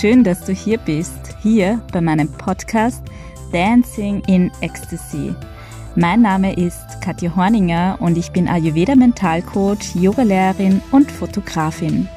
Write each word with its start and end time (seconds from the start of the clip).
Schön, 0.00 0.24
dass 0.24 0.42
du 0.46 0.54
hier 0.54 0.78
bist, 0.78 1.36
hier 1.42 1.78
bei 1.92 2.00
meinem 2.00 2.32
Podcast 2.32 3.02
Dancing 3.52 4.22
in 4.28 4.50
Ecstasy. 4.62 5.34
Mein 5.94 6.22
Name 6.22 6.54
ist 6.54 7.02
Katja 7.02 7.36
Horninger 7.36 7.98
und 8.00 8.16
ich 8.16 8.32
bin 8.32 8.48
Ayurveda 8.48 8.94
Mentalcoach, 8.94 9.94
Yogalehrerin 9.94 10.80
und 10.90 11.12
Fotografin. 11.12 12.08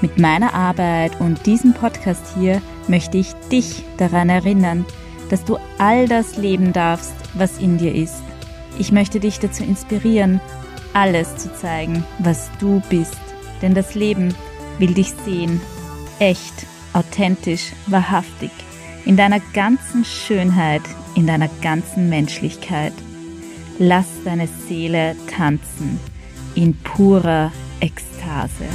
Mit 0.00 0.16
meiner 0.18 0.54
Arbeit 0.54 1.20
und 1.20 1.44
diesem 1.44 1.74
Podcast 1.74 2.32
hier 2.34 2.62
möchte 2.88 3.18
ich 3.18 3.34
dich 3.50 3.84
daran 3.98 4.30
erinnern, 4.30 4.86
dass 5.28 5.44
du 5.44 5.58
all 5.76 6.08
das 6.08 6.38
leben 6.38 6.72
darfst, 6.72 7.12
was 7.34 7.58
in 7.58 7.76
dir 7.76 7.94
ist. 7.94 8.22
Ich 8.78 8.90
möchte 8.90 9.20
dich 9.20 9.38
dazu 9.38 9.64
inspirieren, 9.64 10.40
alles 10.94 11.36
zu 11.36 11.54
zeigen, 11.54 12.04
was 12.20 12.50
du 12.58 12.80
bist. 12.88 13.20
Denn 13.60 13.74
das 13.74 13.94
Leben 13.94 14.34
will 14.78 14.94
dich 14.94 15.12
sehen, 15.26 15.60
echt 16.18 16.71
authentisch, 16.92 17.72
wahrhaftig, 17.86 18.50
in 19.04 19.16
deiner 19.16 19.40
ganzen 19.52 20.04
Schönheit, 20.04 20.82
in 21.14 21.26
deiner 21.26 21.48
ganzen 21.60 22.08
Menschlichkeit. 22.08 22.92
Lass 23.78 24.06
deine 24.24 24.46
Seele 24.46 25.16
tanzen 25.26 25.98
in 26.54 26.76
purer 26.76 27.50
Ekstase. 27.80 28.66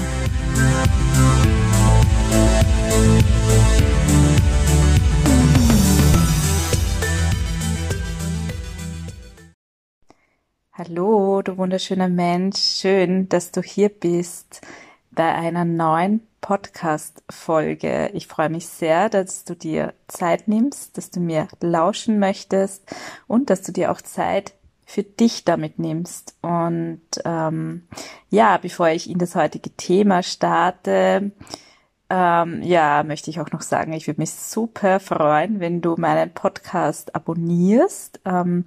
Hallo, 10.74 11.42
du 11.42 11.58
wunderschöner 11.58 12.08
Mensch, 12.08 12.60
schön, 12.60 13.28
dass 13.30 13.52
du 13.52 13.62
hier 13.64 13.90
bist 13.90 14.62
bei 15.10 15.34
einer 15.34 15.66
neuen 15.66 16.27
Podcast-Folge. 16.42 18.12
Ich 18.14 18.28
freue 18.28 18.50
mich 18.50 18.68
sehr, 18.68 19.10
dass 19.10 19.44
du 19.44 19.56
dir 19.56 19.94
Zeit 20.08 20.48
nimmst, 20.48 20.98
dass 20.98 21.12
du 21.12 21.20
mir 21.20 21.48
lauschen 21.62 22.20
möchtest 22.20 22.84
und 23.28 23.50
dass 23.50 23.62
du 23.62 23.72
dir 23.72 23.92
auch 23.92 24.02
Zeit 24.02 24.54
für 24.86 25.04
dich 25.04 25.44
damit 25.44 25.80
nimmst. 25.80 26.36
Und 26.42 27.02
ähm, 27.26 27.88
ja, 28.30 28.58
bevor 28.58 28.90
ich 28.90 29.10
in 29.10 29.18
das 29.18 29.36
heutige 29.36 29.72
Thema 29.72 30.24
starte, 30.24 31.32
ähm, 32.10 32.62
ja, 32.64 33.04
möchte 33.04 33.30
ich 33.30 33.42
auch 33.42 33.52
noch 33.52 33.62
sagen, 33.62 33.92
ich 33.92 34.08
würde 34.08 34.22
mich 34.22 34.32
super 34.32 35.00
freuen, 35.00 35.60
wenn 35.60 35.82
du 35.82 35.96
meinen 35.98 36.32
Podcast 36.32 37.16
abonnierst. 37.16 38.22
Ähm, 38.24 38.66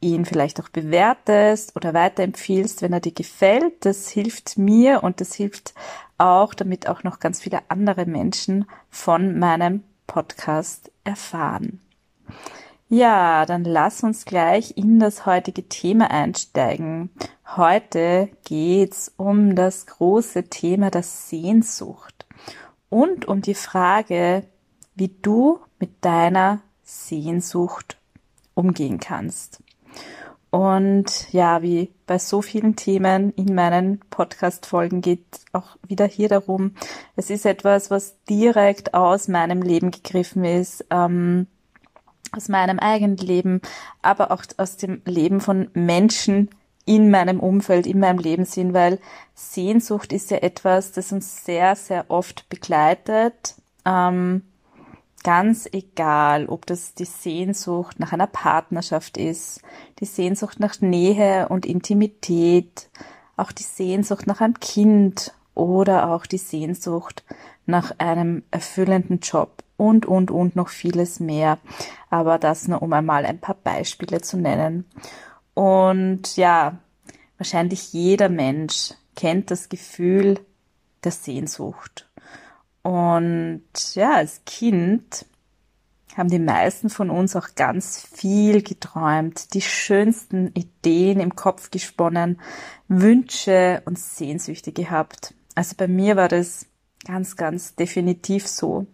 ihn 0.00 0.24
vielleicht 0.24 0.60
auch 0.60 0.68
bewertest 0.68 1.74
oder 1.76 1.92
weiterempfiehlst, 1.94 2.82
wenn 2.82 2.92
er 2.92 3.00
dir 3.00 3.12
gefällt. 3.12 3.84
Das 3.84 4.08
hilft 4.08 4.58
mir 4.58 5.02
und 5.02 5.20
das 5.20 5.34
hilft 5.34 5.74
auch, 6.18 6.54
damit 6.54 6.88
auch 6.88 7.02
noch 7.02 7.20
ganz 7.20 7.40
viele 7.40 7.60
andere 7.68 8.06
Menschen 8.06 8.66
von 8.90 9.38
meinem 9.38 9.82
Podcast 10.06 10.90
erfahren. 11.04 11.80
Ja, 12.88 13.44
dann 13.44 13.64
lass 13.64 14.02
uns 14.02 14.24
gleich 14.24 14.76
in 14.76 14.98
das 14.98 15.26
heutige 15.26 15.68
Thema 15.68 16.10
einsteigen. 16.10 17.10
Heute 17.56 18.30
geht's 18.44 19.12
um 19.16 19.54
das 19.54 19.86
große 19.86 20.44
Thema 20.44 20.90
der 20.90 21.02
Sehnsucht 21.02 22.26
und 22.88 23.26
um 23.26 23.42
die 23.42 23.54
Frage, 23.54 24.44
wie 24.94 25.08
du 25.20 25.60
mit 25.78 25.90
deiner 26.00 26.60
Sehnsucht 26.82 27.98
umgehen 28.54 28.98
kannst. 28.98 29.62
Und 30.50 31.30
ja, 31.32 31.62
wie 31.62 31.92
bei 32.06 32.18
so 32.18 32.40
vielen 32.40 32.74
Themen 32.74 33.32
in 33.34 33.54
meinen 33.54 34.00
Podcast-Folgen 34.10 35.02
geht 35.02 35.24
auch 35.52 35.76
wieder 35.86 36.06
hier 36.06 36.28
darum, 36.28 36.74
es 37.16 37.28
ist 37.28 37.44
etwas, 37.44 37.90
was 37.90 38.16
direkt 38.24 38.94
aus 38.94 39.28
meinem 39.28 39.60
Leben 39.60 39.90
gegriffen 39.90 40.44
ist, 40.44 40.86
ähm, 40.90 41.46
aus 42.32 42.48
meinem 42.48 42.78
eigenen 42.78 43.18
Leben, 43.18 43.60
aber 44.00 44.30
auch 44.30 44.42
aus 44.56 44.76
dem 44.76 45.02
Leben 45.04 45.40
von 45.40 45.68
Menschen 45.74 46.48
in 46.86 47.10
meinem 47.10 47.40
Umfeld, 47.40 47.86
in 47.86 47.98
meinem 47.98 48.18
Leben 48.18 48.46
sind, 48.46 48.72
weil 48.72 48.98
Sehnsucht 49.34 50.12
ist 50.14 50.30
ja 50.30 50.38
etwas, 50.38 50.92
das 50.92 51.12
uns 51.12 51.44
sehr, 51.44 51.76
sehr 51.76 52.06
oft 52.08 52.48
begleitet. 52.48 53.56
Ähm, 53.84 54.42
ganz 55.28 55.68
egal, 55.72 56.46
ob 56.46 56.64
das 56.64 56.94
die 56.94 57.04
Sehnsucht 57.04 58.00
nach 58.00 58.14
einer 58.14 58.26
Partnerschaft 58.26 59.18
ist, 59.18 59.60
die 59.98 60.06
Sehnsucht 60.06 60.58
nach 60.58 60.80
Nähe 60.80 61.50
und 61.50 61.66
Intimität, 61.66 62.88
auch 63.36 63.52
die 63.52 63.62
Sehnsucht 63.62 64.26
nach 64.26 64.40
einem 64.40 64.58
Kind 64.58 65.34
oder 65.54 66.08
auch 66.08 66.24
die 66.24 66.38
Sehnsucht 66.38 67.26
nach 67.66 67.92
einem 67.98 68.42
erfüllenden 68.50 69.20
Job 69.20 69.62
und, 69.76 70.06
und, 70.06 70.30
und 70.30 70.56
noch 70.56 70.70
vieles 70.70 71.20
mehr. 71.20 71.58
Aber 72.08 72.38
das 72.38 72.66
nur 72.66 72.80
um 72.80 72.90
einmal 72.94 73.26
ein 73.26 73.38
paar 73.38 73.56
Beispiele 73.56 74.22
zu 74.22 74.38
nennen. 74.38 74.86
Und 75.52 76.38
ja, 76.38 76.78
wahrscheinlich 77.36 77.92
jeder 77.92 78.30
Mensch 78.30 78.94
kennt 79.14 79.50
das 79.50 79.68
Gefühl 79.68 80.40
der 81.04 81.12
Sehnsucht. 81.12 82.07
Und 82.82 83.62
ja, 83.94 84.14
als 84.14 84.42
Kind 84.46 85.26
haben 86.16 86.28
die 86.28 86.38
meisten 86.38 86.90
von 86.90 87.10
uns 87.10 87.36
auch 87.36 87.54
ganz 87.54 88.06
viel 88.12 88.62
geträumt, 88.62 89.54
die 89.54 89.60
schönsten 89.60 90.48
Ideen 90.48 91.20
im 91.20 91.36
Kopf 91.36 91.70
gesponnen, 91.70 92.40
Wünsche 92.88 93.82
und 93.84 93.98
Sehnsüchte 93.98 94.72
gehabt. 94.72 95.34
Also 95.54 95.74
bei 95.76 95.86
mir 95.86 96.16
war 96.16 96.28
das 96.28 96.66
ganz, 97.04 97.36
ganz 97.36 97.76
definitiv 97.76 98.48
so. 98.48 98.86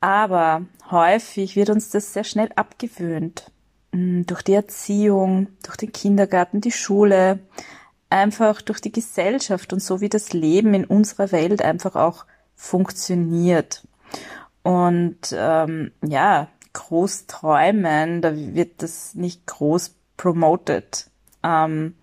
Aber 0.00 0.62
häufig 0.90 1.56
wird 1.56 1.70
uns 1.70 1.90
das 1.90 2.12
sehr 2.12 2.24
schnell 2.24 2.50
abgewöhnt. 2.56 3.50
Hm, 3.92 4.26
durch 4.26 4.42
die 4.42 4.54
Erziehung, 4.54 5.48
durch 5.62 5.76
den 5.76 5.92
Kindergarten, 5.92 6.60
die 6.60 6.72
Schule, 6.72 7.40
einfach 8.10 8.62
durch 8.62 8.80
die 8.80 8.92
Gesellschaft 8.92 9.72
und 9.72 9.82
so 9.82 10.00
wie 10.00 10.08
das 10.08 10.32
Leben 10.32 10.74
in 10.74 10.84
unserer 10.84 11.32
Welt 11.32 11.62
einfach 11.62 11.94
auch 11.94 12.24
funktioniert. 12.54 13.86
Und 14.62 15.18
ähm, 15.32 15.92
ja, 16.04 16.48
groß 16.72 17.26
träumen, 17.26 18.22
da 18.22 18.34
wird 18.36 18.82
das 18.82 19.14
nicht 19.14 19.46
groß 19.46 19.94
promoted. 20.16 21.10
Ähm, 21.42 21.94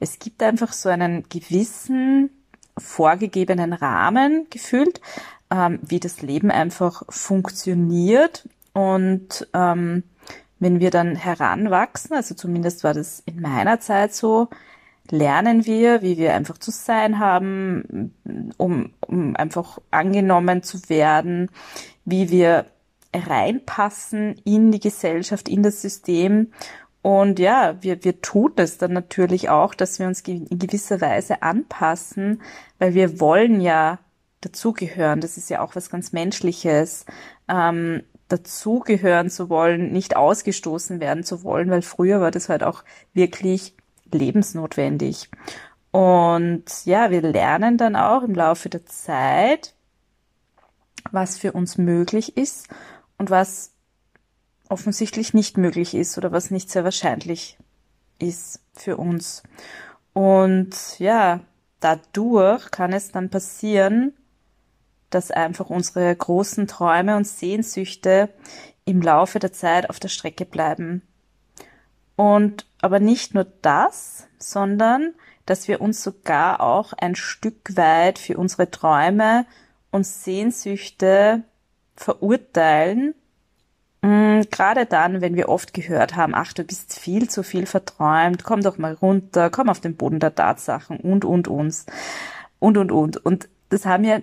es 0.00 0.18
gibt 0.18 0.42
einfach 0.42 0.72
so 0.72 0.88
einen 0.88 1.28
gewissen 1.28 2.30
vorgegebenen 2.76 3.72
Rahmen 3.72 4.46
gefühlt, 4.50 5.00
ähm, 5.50 5.78
wie 5.82 6.00
das 6.00 6.22
Leben 6.22 6.50
einfach 6.50 7.02
funktioniert. 7.08 8.48
Und 8.72 9.46
ähm, 9.52 10.02
wenn 10.58 10.80
wir 10.80 10.90
dann 10.90 11.16
heranwachsen, 11.16 12.16
also 12.16 12.34
zumindest 12.34 12.84
war 12.84 12.94
das 12.94 13.22
in 13.26 13.40
meiner 13.40 13.80
Zeit 13.80 14.14
so, 14.14 14.48
lernen 15.10 15.66
wir, 15.66 16.02
wie 16.02 16.16
wir 16.16 16.34
einfach 16.34 16.58
zu 16.58 16.70
sein 16.70 17.18
haben, 17.18 18.14
um, 18.56 18.92
um 19.00 19.36
einfach 19.36 19.78
angenommen 19.90 20.62
zu 20.62 20.88
werden, 20.88 21.50
wie 22.04 22.30
wir 22.30 22.66
reinpassen 23.14 24.36
in 24.44 24.72
die 24.72 24.80
Gesellschaft, 24.80 25.48
in 25.48 25.62
das 25.62 25.82
System. 25.82 26.52
Und 27.02 27.38
ja, 27.38 27.76
wir, 27.82 28.04
wir 28.04 28.22
tun 28.22 28.52
es 28.56 28.78
dann 28.78 28.92
natürlich 28.92 29.50
auch, 29.50 29.74
dass 29.74 29.98
wir 29.98 30.06
uns 30.06 30.20
in 30.20 30.58
gewisser 30.58 31.00
Weise 31.00 31.42
anpassen, 31.42 32.40
weil 32.78 32.94
wir 32.94 33.20
wollen 33.20 33.60
ja 33.60 33.98
dazugehören. 34.40 35.20
Das 35.20 35.36
ist 35.36 35.50
ja 35.50 35.60
auch 35.60 35.74
was 35.74 35.90
ganz 35.90 36.12
Menschliches. 36.12 37.04
Ähm, 37.48 38.02
dazugehören 38.28 39.28
zu 39.28 39.50
wollen, 39.50 39.92
nicht 39.92 40.16
ausgestoßen 40.16 41.00
werden 41.00 41.22
zu 41.22 41.44
wollen, 41.44 41.70
weil 41.70 41.82
früher 41.82 42.20
war 42.20 42.30
das 42.30 42.48
halt 42.48 42.62
auch 42.62 42.82
wirklich 43.12 43.76
lebensnotwendig. 44.14 45.30
Und 45.90 46.64
ja, 46.84 47.10
wir 47.10 47.22
lernen 47.22 47.76
dann 47.76 47.96
auch 47.96 48.22
im 48.22 48.34
Laufe 48.34 48.68
der 48.68 48.86
Zeit, 48.86 49.74
was 51.10 51.38
für 51.38 51.52
uns 51.52 51.78
möglich 51.78 52.36
ist 52.36 52.68
und 53.18 53.30
was 53.30 53.72
offensichtlich 54.68 55.34
nicht 55.34 55.58
möglich 55.58 55.94
ist 55.94 56.16
oder 56.16 56.32
was 56.32 56.50
nicht 56.50 56.70
sehr 56.70 56.84
wahrscheinlich 56.84 57.58
ist 58.18 58.60
für 58.72 58.96
uns. 58.96 59.42
Und 60.14 60.98
ja, 60.98 61.40
dadurch 61.80 62.70
kann 62.70 62.92
es 62.92 63.12
dann 63.12 63.28
passieren, 63.28 64.14
dass 65.10 65.30
einfach 65.30 65.68
unsere 65.68 66.14
großen 66.14 66.66
Träume 66.66 67.16
und 67.16 67.26
Sehnsüchte 67.26 68.30
im 68.84 69.02
Laufe 69.02 69.38
der 69.38 69.52
Zeit 69.52 69.90
auf 69.90 70.00
der 70.00 70.08
Strecke 70.08 70.46
bleiben. 70.46 71.02
Und 72.16 72.66
aber 72.80 73.00
nicht 73.00 73.34
nur 73.34 73.46
das, 73.62 74.26
sondern 74.38 75.14
dass 75.46 75.68
wir 75.68 75.80
uns 75.80 76.02
sogar 76.02 76.60
auch 76.60 76.92
ein 76.92 77.14
Stück 77.14 77.76
weit 77.76 78.18
für 78.18 78.36
unsere 78.36 78.70
Träume 78.70 79.46
und 79.90 80.06
Sehnsüchte 80.06 81.42
verurteilen. 81.96 83.14
Mm, 84.02 84.42
gerade 84.50 84.86
dann, 84.86 85.20
wenn 85.20 85.36
wir 85.36 85.48
oft 85.48 85.74
gehört 85.74 86.16
haben, 86.16 86.34
ach, 86.34 86.52
du 86.52 86.64
bist 86.64 86.98
viel 86.98 87.28
zu 87.28 87.42
viel 87.42 87.66
verträumt, 87.66 88.44
komm 88.44 88.62
doch 88.62 88.78
mal 88.78 88.94
runter, 88.94 89.50
komm 89.50 89.68
auf 89.68 89.80
den 89.80 89.96
Boden 89.96 90.20
der 90.20 90.34
Tatsachen 90.34 90.98
und, 90.98 91.24
und, 91.24 91.48
uns. 91.48 91.86
Und, 92.58 92.76
und, 92.78 92.92
und. 92.92 93.24
Und 93.24 93.48
das 93.68 93.86
haben 93.86 94.04
ja 94.04 94.20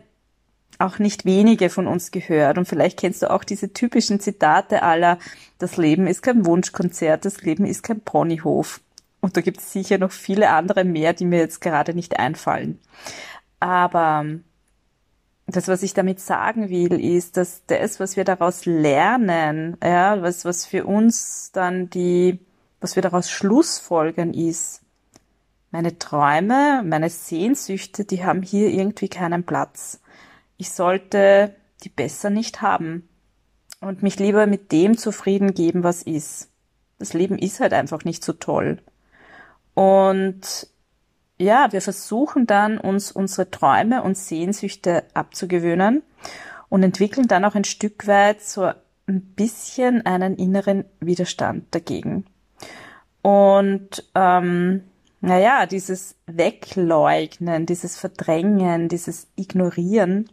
auch 0.80 0.98
nicht 0.98 1.26
wenige 1.26 1.70
von 1.70 1.88
uns 1.88 2.10
gehört. 2.12 2.58
Und 2.58 2.68
vielleicht 2.68 3.00
kennst 3.00 3.22
du 3.22 3.30
auch 3.30 3.44
diese 3.44 3.74
typischen 3.74 4.20
Zitate 4.20 4.82
aller, 4.82 5.20
das 5.60 5.78
Leben 5.78 6.08
ist 6.08 6.24
kein 6.24 6.46
Wunschkonzert, 6.46 7.26
das 7.26 7.42
Leben 7.42 7.66
ist 7.66 7.84
kein 7.84 8.00
Ponyhof. 8.00 8.82
Und 9.20 9.36
da 9.36 9.42
gibt 9.42 9.60
es 9.60 9.74
sicher 9.74 9.98
noch 9.98 10.12
viele 10.12 10.50
andere 10.50 10.86
mehr, 10.86 11.14
die 11.14 11.26
mir 11.26 11.40
jetzt 11.40 11.60
gerade 11.60 11.94
nicht 11.94 12.18
einfallen. 12.18 12.80
Aber 13.60 14.26
das, 15.48 15.68
was 15.68 15.84
ich 15.84 15.94
damit 15.94 16.22
sagen 16.22 16.70
will, 16.70 17.00
ist, 17.00 17.36
dass 17.36 17.66
das, 17.68 18.00
was 18.00 18.16
wir 18.16 18.24
daraus 18.24 18.66
lernen, 18.66 19.76
ja, 19.84 20.22
was, 20.22 20.46
was 20.46 20.66
für 20.66 20.86
uns 20.86 21.52
dann 21.52 21.90
die, 21.90 22.40
was 22.80 22.96
wir 22.96 23.04
daraus 23.04 23.30
schlussfolgern 23.30 24.34
ist, 24.34 24.82
meine 25.72 26.00
Träume, 26.00 26.84
meine 26.86 27.10
Sehnsüchte, 27.10 28.06
die 28.06 28.24
haben 28.24 28.42
hier 28.42 28.70
irgendwie 28.70 29.10
keinen 29.10 29.44
Platz. 29.44 30.00
Ich 30.60 30.72
sollte 30.72 31.56
die 31.84 31.90
besser 31.90 32.30
nicht 32.30 32.62
haben 32.62 33.08
und 33.80 34.04
mich 34.04 34.20
lieber 34.20 34.46
mit 34.46 34.74
dem 34.74 34.98
zufrieden 34.98 35.54
geben, 35.54 35.84
was 35.84 36.04
ist. 36.04 36.50
Das 36.98 37.14
Leben 37.14 37.40
ist 37.40 37.62
halt 37.62 37.72
einfach 37.72 38.04
nicht 38.04 38.26
so 38.26 38.34
toll. 38.34 38.80
Und 39.74 40.68
ja, 41.38 41.72
wir 41.72 41.82
versuchen 41.82 42.46
dann, 42.46 42.78
uns 42.78 43.14
unsere 43.14 43.50
Träume 43.50 44.04
und 44.04 44.18
Sehnsüchte 44.18 45.06
abzugewöhnen 45.14 46.04
und 46.68 46.84
entwickeln 46.84 47.30
dann 47.30 47.46
auch 47.46 47.56
ein 47.56 47.64
Stück 47.64 48.06
weit 48.06 48.42
so 48.42 48.70
ein 49.08 49.22
bisschen 49.22 50.06
einen 50.06 50.36
inneren 50.36 50.84
Widerstand 51.00 51.74
dagegen. 51.74 52.26
Und 53.22 54.04
ähm, 54.14 54.84
naja, 55.22 55.66
dieses 55.68 56.18
Wegleugnen, 56.26 57.66
dieses 57.66 57.98
Verdrängen, 57.98 58.90
dieses 58.90 59.28
Ignorieren 59.38 60.30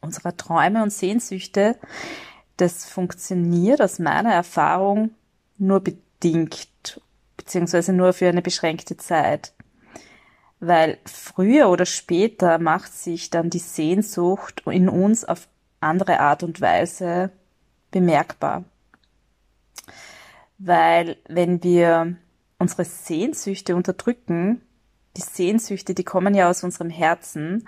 unserer 0.00 0.36
Träume 0.36 0.82
und 0.82 0.92
Sehnsüchte, 0.92 1.76
das 2.56 2.84
funktioniert 2.84 3.80
aus 3.80 3.98
meiner 3.98 4.32
Erfahrung 4.32 5.10
nur 5.58 5.80
bedingt, 5.80 7.00
beziehungsweise 7.36 7.92
nur 7.92 8.12
für 8.12 8.28
eine 8.28 8.42
beschränkte 8.42 8.96
Zeit 8.96 9.52
weil 10.60 10.98
früher 11.06 11.70
oder 11.70 11.86
später 11.86 12.58
macht 12.58 12.92
sich 12.92 13.30
dann 13.30 13.50
die 13.50 13.58
Sehnsucht 13.58 14.62
in 14.66 14.88
uns 14.88 15.24
auf 15.24 15.48
andere 15.80 16.20
Art 16.20 16.42
und 16.42 16.60
Weise 16.60 17.30
bemerkbar. 17.90 18.64
Weil 20.58 21.16
wenn 21.26 21.62
wir 21.64 22.16
unsere 22.58 22.84
Sehnsüchte 22.84 23.74
unterdrücken, 23.74 24.60
die 25.16 25.22
Sehnsüchte, 25.22 25.94
die 25.94 26.04
kommen 26.04 26.34
ja 26.34 26.50
aus 26.50 26.62
unserem 26.62 26.90
Herzen, 26.90 27.66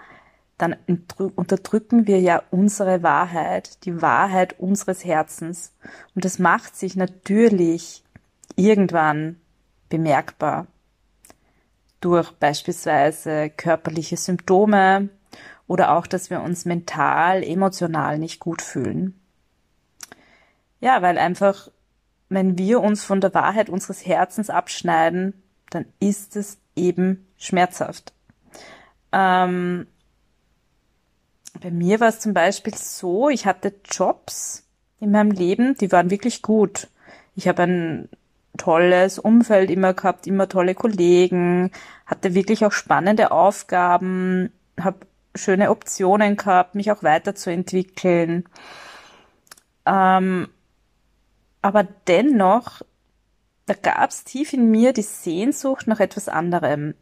dann 0.62 0.76
unterdrücken 1.18 2.06
wir 2.06 2.20
ja 2.20 2.40
unsere 2.52 3.02
Wahrheit, 3.02 3.84
die 3.84 4.00
Wahrheit 4.00 4.60
unseres 4.60 5.04
Herzens. 5.04 5.74
Und 6.14 6.24
das 6.24 6.38
macht 6.38 6.76
sich 6.76 6.94
natürlich 6.94 8.04
irgendwann 8.54 9.40
bemerkbar 9.88 10.68
durch 12.00 12.30
beispielsweise 12.32 13.50
körperliche 13.50 14.16
Symptome 14.16 15.08
oder 15.66 15.96
auch, 15.96 16.06
dass 16.06 16.30
wir 16.30 16.40
uns 16.42 16.64
mental, 16.64 17.42
emotional 17.42 18.18
nicht 18.18 18.38
gut 18.38 18.62
fühlen. 18.62 19.20
Ja, 20.78 21.02
weil 21.02 21.18
einfach, 21.18 21.72
wenn 22.28 22.56
wir 22.56 22.80
uns 22.80 23.04
von 23.04 23.20
der 23.20 23.34
Wahrheit 23.34 23.68
unseres 23.68 24.06
Herzens 24.06 24.48
abschneiden, 24.48 25.42
dann 25.70 25.86
ist 25.98 26.36
es 26.36 26.58
eben 26.76 27.26
schmerzhaft. 27.36 28.12
Ähm, 29.10 29.88
bei 31.62 31.70
mir 31.70 32.00
war 32.00 32.08
es 32.08 32.18
zum 32.18 32.34
Beispiel 32.34 32.74
so, 32.74 33.28
ich 33.28 33.46
hatte 33.46 33.72
Jobs 33.84 34.66
in 35.00 35.12
meinem 35.12 35.30
Leben, 35.30 35.76
die 35.76 35.92
waren 35.92 36.10
wirklich 36.10 36.42
gut. 36.42 36.88
Ich 37.36 37.46
habe 37.46 37.62
ein 37.62 38.08
tolles 38.58 39.18
Umfeld 39.18 39.70
immer 39.70 39.94
gehabt, 39.94 40.26
immer 40.26 40.48
tolle 40.48 40.74
Kollegen, 40.74 41.70
hatte 42.04 42.34
wirklich 42.34 42.64
auch 42.64 42.72
spannende 42.72 43.30
Aufgaben, 43.30 44.52
habe 44.78 45.06
schöne 45.34 45.70
Optionen 45.70 46.36
gehabt, 46.36 46.74
mich 46.74 46.90
auch 46.90 47.02
weiterzuentwickeln. 47.02 48.44
Ähm, 49.86 50.48
aber 51.62 51.86
dennoch, 52.08 52.82
da 53.66 53.74
gab 53.74 54.10
es 54.10 54.24
tief 54.24 54.52
in 54.52 54.70
mir 54.70 54.92
die 54.92 55.02
Sehnsucht 55.02 55.86
nach 55.86 56.00
etwas 56.00 56.28
anderem, 56.28 56.94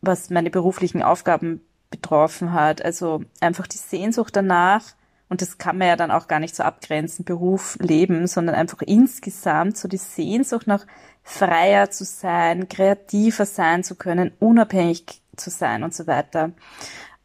was 0.00 0.30
meine 0.30 0.50
beruflichen 0.50 1.02
Aufgaben 1.02 1.60
betroffen 1.90 2.52
hat. 2.52 2.84
Also 2.84 3.22
einfach 3.40 3.66
die 3.66 3.78
Sehnsucht 3.78 4.36
danach, 4.36 4.82
und 5.28 5.42
das 5.42 5.58
kann 5.58 5.76
man 5.76 5.88
ja 5.88 5.96
dann 5.96 6.10
auch 6.10 6.26
gar 6.26 6.40
nicht 6.40 6.56
so 6.56 6.62
abgrenzen, 6.62 7.24
Beruf, 7.24 7.76
Leben, 7.80 8.26
sondern 8.26 8.54
einfach 8.54 8.80
insgesamt 8.80 9.76
so 9.76 9.86
die 9.86 9.98
Sehnsucht 9.98 10.66
nach 10.66 10.86
freier 11.22 11.90
zu 11.90 12.04
sein, 12.04 12.68
kreativer 12.68 13.44
sein 13.44 13.84
zu 13.84 13.94
können, 13.94 14.32
unabhängig 14.38 15.20
zu 15.36 15.50
sein 15.50 15.82
und 15.82 15.94
so 15.94 16.06
weiter. 16.06 16.52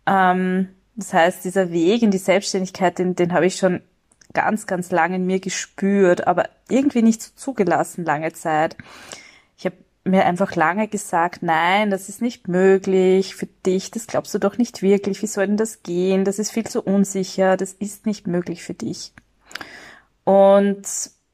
Ähm, 0.06 0.70
das 0.96 1.14
heißt, 1.14 1.46
dieser 1.46 1.72
Weg 1.72 2.04
in 2.04 2.12
die 2.12 2.18
Selbstständigkeit, 2.18 3.00
den, 3.00 3.16
den 3.16 3.34
habe 3.34 3.46
ich 3.46 3.56
schon 3.56 3.82
ganz, 4.34 4.68
ganz 4.68 4.92
lange 4.92 5.16
in 5.16 5.26
mir 5.26 5.40
gespürt, 5.40 6.28
aber 6.28 6.50
irgendwie 6.70 7.02
nicht 7.02 7.22
so 7.22 7.32
zugelassen 7.36 8.04
lange 8.04 8.34
Zeit. 8.34 8.76
Mir 10.06 10.26
einfach 10.26 10.56
lange 10.56 10.90
gesagt, 10.90 11.44
nein, 11.44 11.90
das 11.90 12.10
ist 12.10 12.22
nicht 12.22 12.50
möglich 12.50 13.36
für 13.36 13.46
dich, 13.66 13.90
das 13.90 14.06
glaubst 14.06 14.34
du 14.34 14.40
doch 14.40 14.58
nicht 14.58 14.82
wirklich, 14.82 15.22
wie 15.22 15.28
soll 15.28 15.48
denn 15.48 15.58
das 15.58 15.82
gehen, 15.82 16.26
das 16.26 16.40
ist 16.40 16.52
viel 16.52 16.66
zu 16.66 16.82
unsicher, 16.82 17.56
das 17.56 17.72
ist 17.74 18.06
nicht 18.06 18.28
möglich 18.28 18.64
für 18.64 18.74
dich. 18.74 19.14
Und 20.26 20.84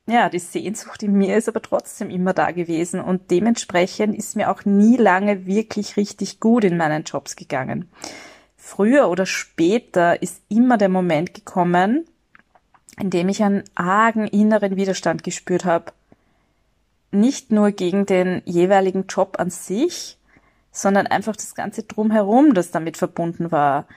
ja, 0.07 0.29
die 0.29 0.39
Sehnsucht 0.39 1.03
in 1.03 1.13
mir 1.13 1.37
ist 1.37 1.47
aber 1.47 1.61
trotzdem 1.61 2.09
immer 2.09 2.33
da 2.33 2.51
gewesen 2.51 2.99
und 2.99 3.31
dementsprechend 3.31 4.15
ist 4.15 4.35
mir 4.35 4.51
auch 4.51 4.65
nie 4.65 4.97
lange 4.97 5.45
wirklich 5.45 5.97
richtig 5.97 6.39
gut 6.39 6.63
in 6.63 6.77
meinen 6.77 7.03
Jobs 7.03 7.35
gegangen. 7.35 7.89
Früher 8.55 9.09
oder 9.09 9.25
später 9.25 10.21
ist 10.21 10.43
immer 10.49 10.77
der 10.77 10.89
Moment 10.89 11.33
gekommen, 11.33 12.05
in 12.99 13.09
dem 13.09 13.29
ich 13.29 13.43
einen 13.43 13.63
argen 13.75 14.27
inneren 14.27 14.75
Widerstand 14.75 15.23
gespürt 15.23 15.65
habe 15.65 15.93
nicht 17.11 17.51
nur 17.51 17.71
gegen 17.71 18.05
den 18.05 18.41
jeweiligen 18.45 19.07
Job 19.07 19.37
an 19.39 19.49
sich, 19.49 20.17
sondern 20.71 21.07
einfach 21.07 21.35
das 21.35 21.55
ganze 21.55 21.83
drumherum, 21.83 22.53
das 22.53 22.71
damit 22.71 22.97
verbunden 22.97 23.51
war. 23.51 23.87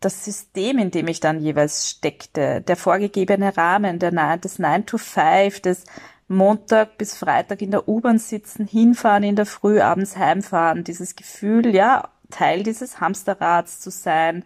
Das 0.00 0.24
System, 0.24 0.78
in 0.78 0.90
dem 0.90 1.08
ich 1.08 1.20
dann 1.20 1.40
jeweils 1.40 1.90
steckte, 1.90 2.62
der 2.62 2.76
vorgegebene 2.76 3.56
Rahmen, 3.56 3.98
der, 3.98 4.38
des 4.38 4.58
9 4.58 4.86
to 4.86 4.96
5, 4.96 5.60
des 5.60 5.84
Montag 6.26 6.96
bis 6.96 7.16
Freitag 7.16 7.60
in 7.60 7.70
der 7.70 7.88
U-Bahn 7.88 8.18
sitzen, 8.18 8.66
hinfahren 8.66 9.24
in 9.24 9.36
der 9.36 9.46
Früh, 9.46 9.80
abends 9.80 10.16
heimfahren, 10.16 10.84
dieses 10.84 11.16
Gefühl, 11.16 11.74
ja, 11.74 12.08
Teil 12.30 12.62
dieses 12.62 13.00
Hamsterrads 13.00 13.80
zu 13.80 13.90
sein, 13.90 14.44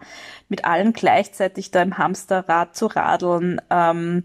mit 0.49 0.65
allen 0.65 0.95
gleichzeitig 0.95 1.71
da 1.71 1.83
im 1.83 1.99
Hamsterrad 1.99 2.75
zu 2.75 2.87
radeln. 2.87 3.61
Ähm, 3.71 4.25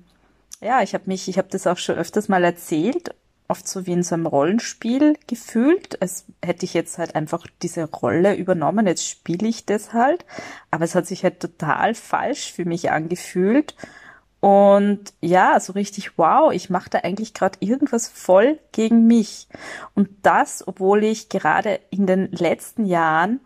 ja, 0.62 0.82
ich 0.82 0.94
habe 0.94 1.04
mich, 1.08 1.28
ich 1.28 1.38
habe 1.38 1.50
das 1.52 1.68
auch 1.68 1.78
schon 1.78 1.98
öfters 1.98 2.30
mal 2.30 2.44
erzählt, 2.44 3.14
oft 3.50 3.68
so 3.68 3.86
wie 3.86 3.94
in 3.94 4.04
so 4.04 4.16
einem 4.16 4.28
Rollenspiel 4.28 5.18
gefühlt, 5.28 6.02
als 6.02 6.26
hätte 6.42 6.66
ich 6.66 6.74
jetzt 6.74 6.98
halt 6.98 7.16
einfach 7.16 7.46
diese 7.62 7.84
Rolle 7.84 8.36
übernommen, 8.36 8.88
jetzt 8.88 9.08
spiele 9.08 9.48
ich 9.48 9.66
das 9.66 9.92
halt, 9.92 10.24
aber 10.72 10.86
es 10.86 10.96
hat 10.96 11.08
sich 11.08 11.24
halt 11.24 11.40
total 11.40 11.96
falsch 11.96 12.54
für 12.54 12.66
mich 12.66 12.92
angefühlt. 12.92 13.76
Und 14.40 15.14
ja, 15.20 15.60
so 15.60 15.74
richtig, 15.74 16.18
wow, 16.18 16.54
ich 16.54 16.70
mache 16.70 16.90
da 16.90 17.00
eigentlich 17.00 17.34
gerade 17.34 17.58
irgendwas 17.60 18.08
voll 18.08 18.58
gegen 18.72 19.06
mich. 19.06 19.50
Und 19.96 20.10
das, 20.22 20.66
obwohl 20.66 21.04
ich 21.04 21.28
gerade 21.28 21.82
in 21.90 22.06
den 22.08 22.32
letzten 22.32 22.86
Jahren 22.86 23.42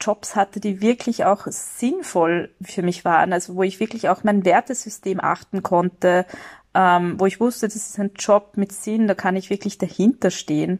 Jobs 0.00 0.36
hatte, 0.36 0.60
die 0.60 0.80
wirklich 0.80 1.26
auch 1.26 1.46
sinnvoll 1.48 2.50
für 2.62 2.82
mich 2.82 3.04
waren, 3.04 3.34
also 3.34 3.54
wo 3.54 3.62
ich 3.62 3.80
wirklich 3.80 4.08
auch 4.08 4.24
mein 4.24 4.46
Wertesystem 4.46 5.20
achten 5.20 5.62
konnte, 5.62 6.24
ähm, 6.74 7.18
wo 7.18 7.26
ich 7.26 7.40
wusste, 7.40 7.66
das 7.66 7.76
ist 7.76 7.98
ein 7.98 8.12
Job 8.16 8.52
mit 8.56 8.72
Sinn, 8.72 9.08
da 9.08 9.14
kann 9.14 9.36
ich 9.36 9.50
wirklich 9.50 9.78
dahinter 9.78 10.30
stehen. 10.30 10.78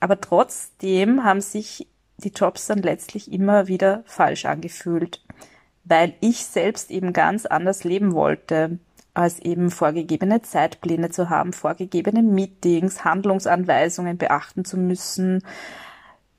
Aber 0.00 0.20
trotzdem 0.20 1.24
haben 1.24 1.40
sich 1.40 1.88
die 2.18 2.32
Jobs 2.32 2.66
dann 2.66 2.82
letztlich 2.82 3.32
immer 3.32 3.66
wieder 3.66 4.02
falsch 4.06 4.44
angefühlt, 4.44 5.22
weil 5.84 6.14
ich 6.20 6.44
selbst 6.44 6.90
eben 6.90 7.12
ganz 7.12 7.46
anders 7.46 7.84
leben 7.84 8.12
wollte, 8.12 8.78
als 9.14 9.38
eben 9.38 9.70
vorgegebene 9.70 10.42
Zeitpläne 10.42 11.10
zu 11.10 11.30
haben, 11.30 11.52
vorgegebene 11.52 12.22
Meetings, 12.22 13.04
Handlungsanweisungen 13.04 14.18
beachten 14.18 14.64
zu 14.64 14.76
müssen, 14.76 15.42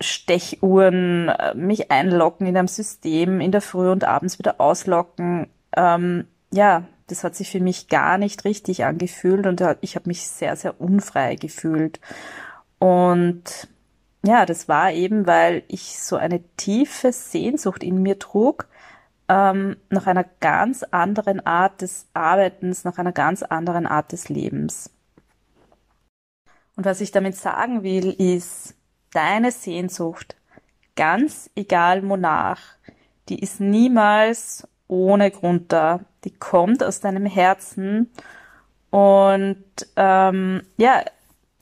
Stechuhren, 0.01 1.29
äh, 1.29 1.55
mich 1.55 1.89
einloggen 1.89 2.47
in 2.47 2.57
einem 2.57 2.67
System, 2.67 3.39
in 3.39 3.51
der 3.51 3.61
Früh 3.61 3.89
und 3.89 4.03
abends 4.03 4.39
wieder 4.39 4.59
auslocken. 4.59 5.47
Ähm, 5.75 6.27
ja, 6.55 6.85
das 7.07 7.23
hat 7.23 7.35
sich 7.35 7.51
für 7.51 7.59
mich 7.59 7.87
gar 7.87 8.17
nicht 8.17 8.45
richtig 8.45 8.85
angefühlt 8.85 9.45
und 9.45 9.61
ich 9.81 9.95
habe 9.95 10.09
mich 10.09 10.27
sehr, 10.27 10.55
sehr 10.55 10.79
unfrei 10.81 11.35
gefühlt. 11.35 11.99
Und 12.79 13.67
ja, 14.25 14.45
das 14.45 14.67
war 14.67 14.91
eben, 14.91 15.27
weil 15.27 15.63
ich 15.67 15.99
so 15.99 16.15
eine 16.15 16.41
tiefe 16.57 17.11
Sehnsucht 17.11 17.83
in 17.83 18.01
mir 18.01 18.17
trug, 18.17 18.67
ähm, 19.27 19.77
nach 19.89 20.07
einer 20.07 20.25
ganz 20.39 20.83
anderen 20.83 21.45
Art 21.45 21.81
des 21.81 22.07
Arbeitens, 22.13 22.83
nach 22.83 22.97
einer 22.97 23.11
ganz 23.11 23.43
anderen 23.43 23.85
Art 23.85 24.11
des 24.11 24.29
Lebens. 24.29 24.91
Und 26.75 26.85
was 26.85 27.01
ich 27.01 27.11
damit 27.11 27.35
sagen 27.35 27.83
will, 27.83 28.09
ist, 28.11 28.75
deine 29.11 29.51
Sehnsucht, 29.51 30.35
ganz 30.95 31.49
egal 31.55 32.01
Monarch, 32.01 32.61
die 33.29 33.39
ist 33.39 33.59
niemals 33.59 34.67
ohne 34.87 35.31
Grund 35.31 35.71
da. 35.71 36.01
Die 36.23 36.31
kommt 36.31 36.83
aus 36.83 36.99
deinem 36.99 37.25
Herzen. 37.25 38.11
Und 38.89 39.65
ähm, 39.95 40.63
ja, 40.77 41.03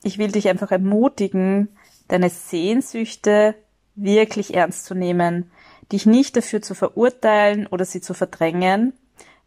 ich 0.03 0.17
will 0.17 0.31
dich 0.31 0.49
einfach 0.49 0.71
ermutigen, 0.71 1.69
deine 2.07 2.29
Sehnsüchte 2.29 3.55
wirklich 3.95 4.53
ernst 4.53 4.85
zu 4.85 4.95
nehmen, 4.95 5.51
dich 5.91 6.05
nicht 6.05 6.35
dafür 6.35 6.61
zu 6.61 6.75
verurteilen 6.75 7.67
oder 7.67 7.85
sie 7.85 8.01
zu 8.01 8.13
verdrängen, 8.13 8.93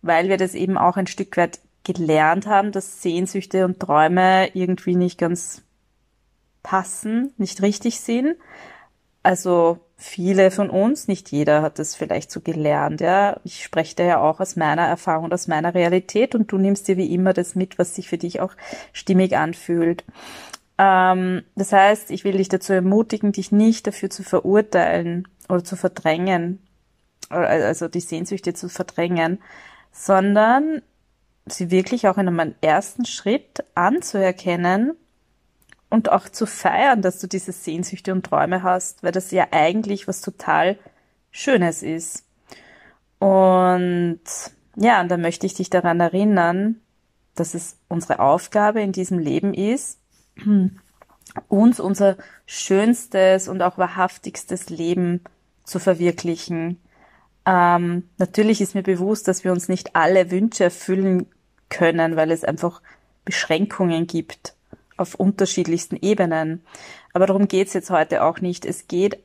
weil 0.03 0.29
wir 0.29 0.37
das 0.37 0.55
eben 0.55 0.79
auch 0.79 0.97
ein 0.97 1.07
Stück 1.07 1.37
weit 1.37 1.61
gelernt 1.85 2.47
haben, 2.47 2.73
dass 2.73 3.03
Sehnsüchte 3.03 3.65
und 3.65 3.79
Träume 3.81 4.51
irgendwie 4.55 4.97
nicht 4.97 5.19
ganz 5.19 5.63
passen, 6.63 7.33
nicht 7.37 7.63
richtig 7.63 8.01
sind. 8.01 8.37
Also 9.23 9.79
viele 9.97 10.51
von 10.51 10.69
uns, 10.71 11.09
nicht 11.09 11.33
jeder 11.33 11.63
hat 11.63 11.79
das 11.79 11.95
vielleicht 11.95 12.31
so 12.31 12.41
gelernt, 12.41 13.01
ja. 13.01 13.41
Ich 13.45 13.65
spreche 13.65 13.97
da 13.97 14.05
ja 14.05 14.21
auch 14.21 14.41
aus 14.41 14.57
meiner 14.57 14.87
Erfahrung 14.87 15.25
und 15.27 15.35
aus 15.35 15.49
meiner 15.49 15.75
Realität 15.75 16.35
und 16.35 16.53
du 16.53 16.59
nimmst 16.59 16.89
dir 16.89 16.97
wie 16.97 17.13
immer 17.13 17.33
das 17.33 17.55
mit, 17.55 17.79
was 17.79 17.95
sich 17.95 18.09
für 18.09 18.19
dich 18.19 18.41
auch 18.41 18.53
stimmig 18.93 19.37
anfühlt. 19.37 20.05
Ähm, 20.79 21.43
das 21.55 21.73
heißt, 21.73 22.11
ich 22.11 22.25
will 22.25 22.37
dich 22.37 22.49
dazu 22.49 22.75
ermutigen, 22.75 23.33
dich 23.33 23.53
nicht 23.53 23.87
dafür 23.87 24.11
zu 24.11 24.23
verurteilen 24.23 25.27
oder 25.49 25.65
zu 25.65 25.77
verdrängen, 25.77 26.61
also 27.31 27.89
die 27.89 28.01
Sehnsüchte 28.01 28.53
zu 28.53 28.69
verdrängen, 28.69 29.41
sondern 29.93 30.83
sie 31.47 31.71
wirklich 31.71 32.09
auch 32.09 32.19
in 32.19 32.29
einem 32.29 32.55
ersten 32.61 33.07
Schritt 33.07 33.65
anzuerkennen 33.75 34.93
und 35.89 36.11
auch 36.11 36.29
zu 36.29 36.47
feiern, 36.47 37.03
dass 37.03 37.21
du 37.21 37.27
diese 37.27 37.53
Sehnsüchte 37.53 38.13
und 38.13 38.27
Träume 38.27 38.63
hast, 38.63 39.03
weil 39.03 39.13
das 39.13 39.31
ja 39.31 39.49
eigentlich 39.53 40.09
was 40.09 40.21
total 40.21 40.79
Schönes 41.31 41.83
ist. 41.83 42.25
Und 43.19 44.21
ja, 44.77 45.01
und 45.01 45.09
da 45.09 45.17
möchte 45.17 45.47
ich 45.47 45.55
dich 45.55 45.71
daran 45.71 46.01
erinnern, 46.01 46.81
dass 47.35 47.55
es 47.55 47.77
unsere 47.89 48.21
Aufgabe 48.21 48.81
in 48.83 48.93
diesem 48.93 49.19
Leben 49.19 49.55
ist, 49.55 50.01
uns 51.49 51.81
unser 51.81 52.17
schönstes 52.47 53.49
und 53.49 53.63
auch 53.63 53.79
wahrhaftigstes 53.79 54.71
Leben 54.71 55.23
zu 55.65 55.79
verwirklichen. 55.79 56.81
Ähm, 57.45 58.09
natürlich 58.19 58.61
ist 58.61 58.75
mir 58.75 58.83
bewusst, 58.83 59.29
dass 59.29 59.45
wir 59.45 59.53
uns 59.53 59.69
nicht 59.69 59.95
alle 59.95 60.31
Wünsche 60.31 60.65
erfüllen 60.65 61.27
können, 61.69 62.17
weil 62.17 62.31
es 62.31 62.45
einfach 62.45 62.83
Beschränkungen 63.25 64.07
gibt 64.07 64.56
auf 64.97 65.15
unterschiedlichsten 65.15 65.97
Ebenen. 65.97 66.65
Aber 67.13 67.27
darum 67.27 67.49
geht's 67.49 67.73
jetzt 67.75 67.91
heute 67.91 68.25
auch 68.25 68.41
nicht. 68.41 68.65
Es 68.65 68.89
geht 68.89 69.19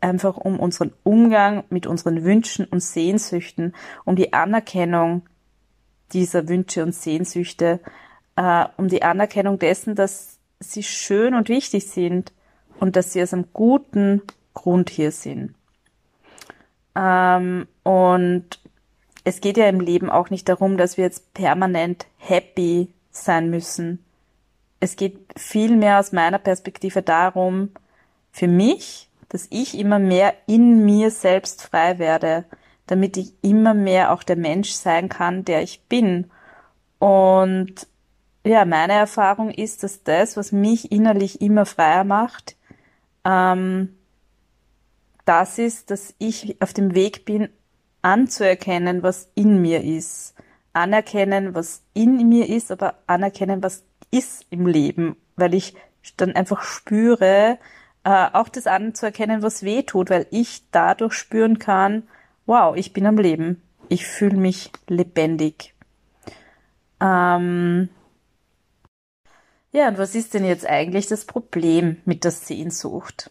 einfach 0.00 0.36
um 0.36 0.58
unseren 0.58 0.92
Umgang 1.02 1.64
mit 1.70 1.86
unseren 1.86 2.24
Wünschen 2.24 2.64
und 2.64 2.80
Sehnsüchten, 2.80 3.74
um 4.04 4.16
die 4.16 4.32
Anerkennung 4.32 5.22
dieser 6.12 6.48
Wünsche 6.48 6.82
und 6.82 6.94
Sehnsüchte, 6.94 7.80
äh, 8.36 8.64
um 8.76 8.88
die 8.88 9.02
Anerkennung 9.02 9.58
dessen, 9.58 9.94
dass 9.94 10.38
sie 10.58 10.82
schön 10.82 11.34
und 11.34 11.48
wichtig 11.48 11.86
sind 11.86 12.32
und 12.78 12.96
dass 12.96 13.12
sie 13.12 13.22
aus 13.22 13.32
einem 13.32 13.46
guten 13.52 14.22
Grund 14.54 14.90
hier 14.90 15.12
sind. 15.12 15.54
Ähm, 16.96 17.66
und 17.82 18.60
es 19.24 19.40
geht 19.40 19.56
ja 19.56 19.68
im 19.68 19.80
Leben 19.80 20.10
auch 20.10 20.30
nicht 20.30 20.48
darum, 20.48 20.76
dass 20.76 20.96
wir 20.96 21.04
jetzt 21.04 21.34
permanent 21.34 22.06
happy 22.16 22.92
sein 23.10 23.50
müssen. 23.50 24.04
Es 24.80 24.96
geht 24.96 25.18
vielmehr 25.36 26.00
aus 26.00 26.12
meiner 26.12 26.38
Perspektive 26.38 27.02
darum, 27.02 27.70
für 28.32 28.48
mich, 28.48 29.08
dass 29.28 29.46
ich 29.50 29.78
immer 29.78 29.98
mehr 29.98 30.34
in 30.46 30.84
mir 30.84 31.10
selbst 31.10 31.62
frei 31.62 31.98
werde, 31.98 32.44
damit 32.86 33.16
ich 33.16 33.34
immer 33.42 33.74
mehr 33.74 34.12
auch 34.12 34.22
der 34.22 34.36
Mensch 34.36 34.72
sein 34.72 35.08
kann, 35.08 35.44
der 35.44 35.62
ich 35.62 35.82
bin. 35.82 36.30
Und 36.98 37.86
ja, 38.44 38.64
meine 38.64 38.94
Erfahrung 38.94 39.50
ist, 39.50 39.82
dass 39.82 40.02
das, 40.02 40.36
was 40.36 40.50
mich 40.50 40.90
innerlich 40.90 41.40
immer 41.40 41.66
freier 41.66 42.04
macht, 42.04 42.56
ähm, 43.24 43.96
das 45.24 45.58
ist, 45.58 45.90
dass 45.90 46.14
ich 46.18 46.60
auf 46.60 46.72
dem 46.72 46.94
Weg 46.94 47.24
bin, 47.24 47.50
anzuerkennen, 48.02 49.02
was 49.02 49.30
in 49.34 49.60
mir 49.60 49.84
ist. 49.84 50.34
Anerkennen, 50.72 51.54
was 51.54 51.82
in 51.94 52.28
mir 52.28 52.48
ist, 52.48 52.70
aber 52.72 52.94
anerkennen, 53.06 53.62
was 53.62 53.84
ist 54.10 54.46
im 54.50 54.66
Leben, 54.66 55.16
weil 55.36 55.54
ich 55.54 55.74
dann 56.16 56.34
einfach 56.34 56.62
spüre, 56.62 57.58
äh, 58.04 58.26
auch 58.32 58.48
das 58.48 58.66
anzuerkennen, 58.66 59.42
was 59.42 59.62
weh 59.62 59.82
tut, 59.82 60.10
weil 60.10 60.26
ich 60.30 60.64
dadurch 60.70 61.14
spüren 61.14 61.58
kann, 61.58 62.04
wow, 62.46 62.74
ich 62.76 62.92
bin 62.92 63.06
am 63.06 63.18
Leben. 63.18 63.62
Ich 63.88 64.06
fühle 64.06 64.36
mich 64.36 64.70
lebendig. 64.88 65.74
Ähm, 67.00 67.88
ja, 69.72 69.88
und 69.88 69.98
was 69.98 70.14
ist 70.14 70.34
denn 70.34 70.44
jetzt 70.44 70.66
eigentlich 70.66 71.06
das 71.06 71.24
Problem 71.24 71.98
mit 72.04 72.24
der 72.24 72.30
Sehnsucht? 72.30 73.30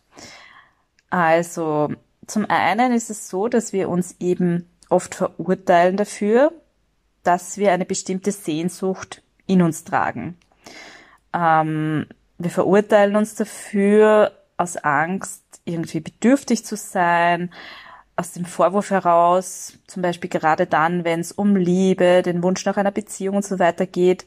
Also, 1.09 1.89
zum 2.27 2.45
einen 2.49 2.93
ist 2.93 3.09
es 3.09 3.29
so, 3.29 3.47
dass 3.47 3.73
wir 3.73 3.89
uns 3.89 4.15
eben 4.19 4.69
oft 4.89 5.15
verurteilen 5.15 5.97
dafür, 5.97 6.51
dass 7.23 7.57
wir 7.57 7.71
eine 7.71 7.85
bestimmte 7.85 8.31
Sehnsucht 8.31 9.21
in 9.47 9.61
uns 9.61 9.83
tragen. 9.83 10.37
Ähm, 11.33 12.07
wir 12.37 12.51
verurteilen 12.51 13.15
uns 13.15 13.35
dafür 13.35 14.31
aus 14.57 14.77
Angst, 14.77 15.43
irgendwie 15.65 15.99
bedürftig 15.99 16.65
zu 16.65 16.75
sein, 16.75 17.51
aus 18.15 18.33
dem 18.33 18.45
Vorwurf 18.45 18.91
heraus, 18.91 19.77
zum 19.87 20.01
Beispiel 20.01 20.29
gerade 20.29 20.65
dann, 20.65 21.05
wenn 21.05 21.21
es 21.21 21.31
um 21.31 21.55
Liebe, 21.55 22.21
den 22.21 22.43
Wunsch 22.43 22.65
nach 22.65 22.77
einer 22.77 22.91
Beziehung 22.91 23.37
und 23.37 23.45
so 23.45 23.59
weiter 23.59 23.85
geht, 23.85 24.25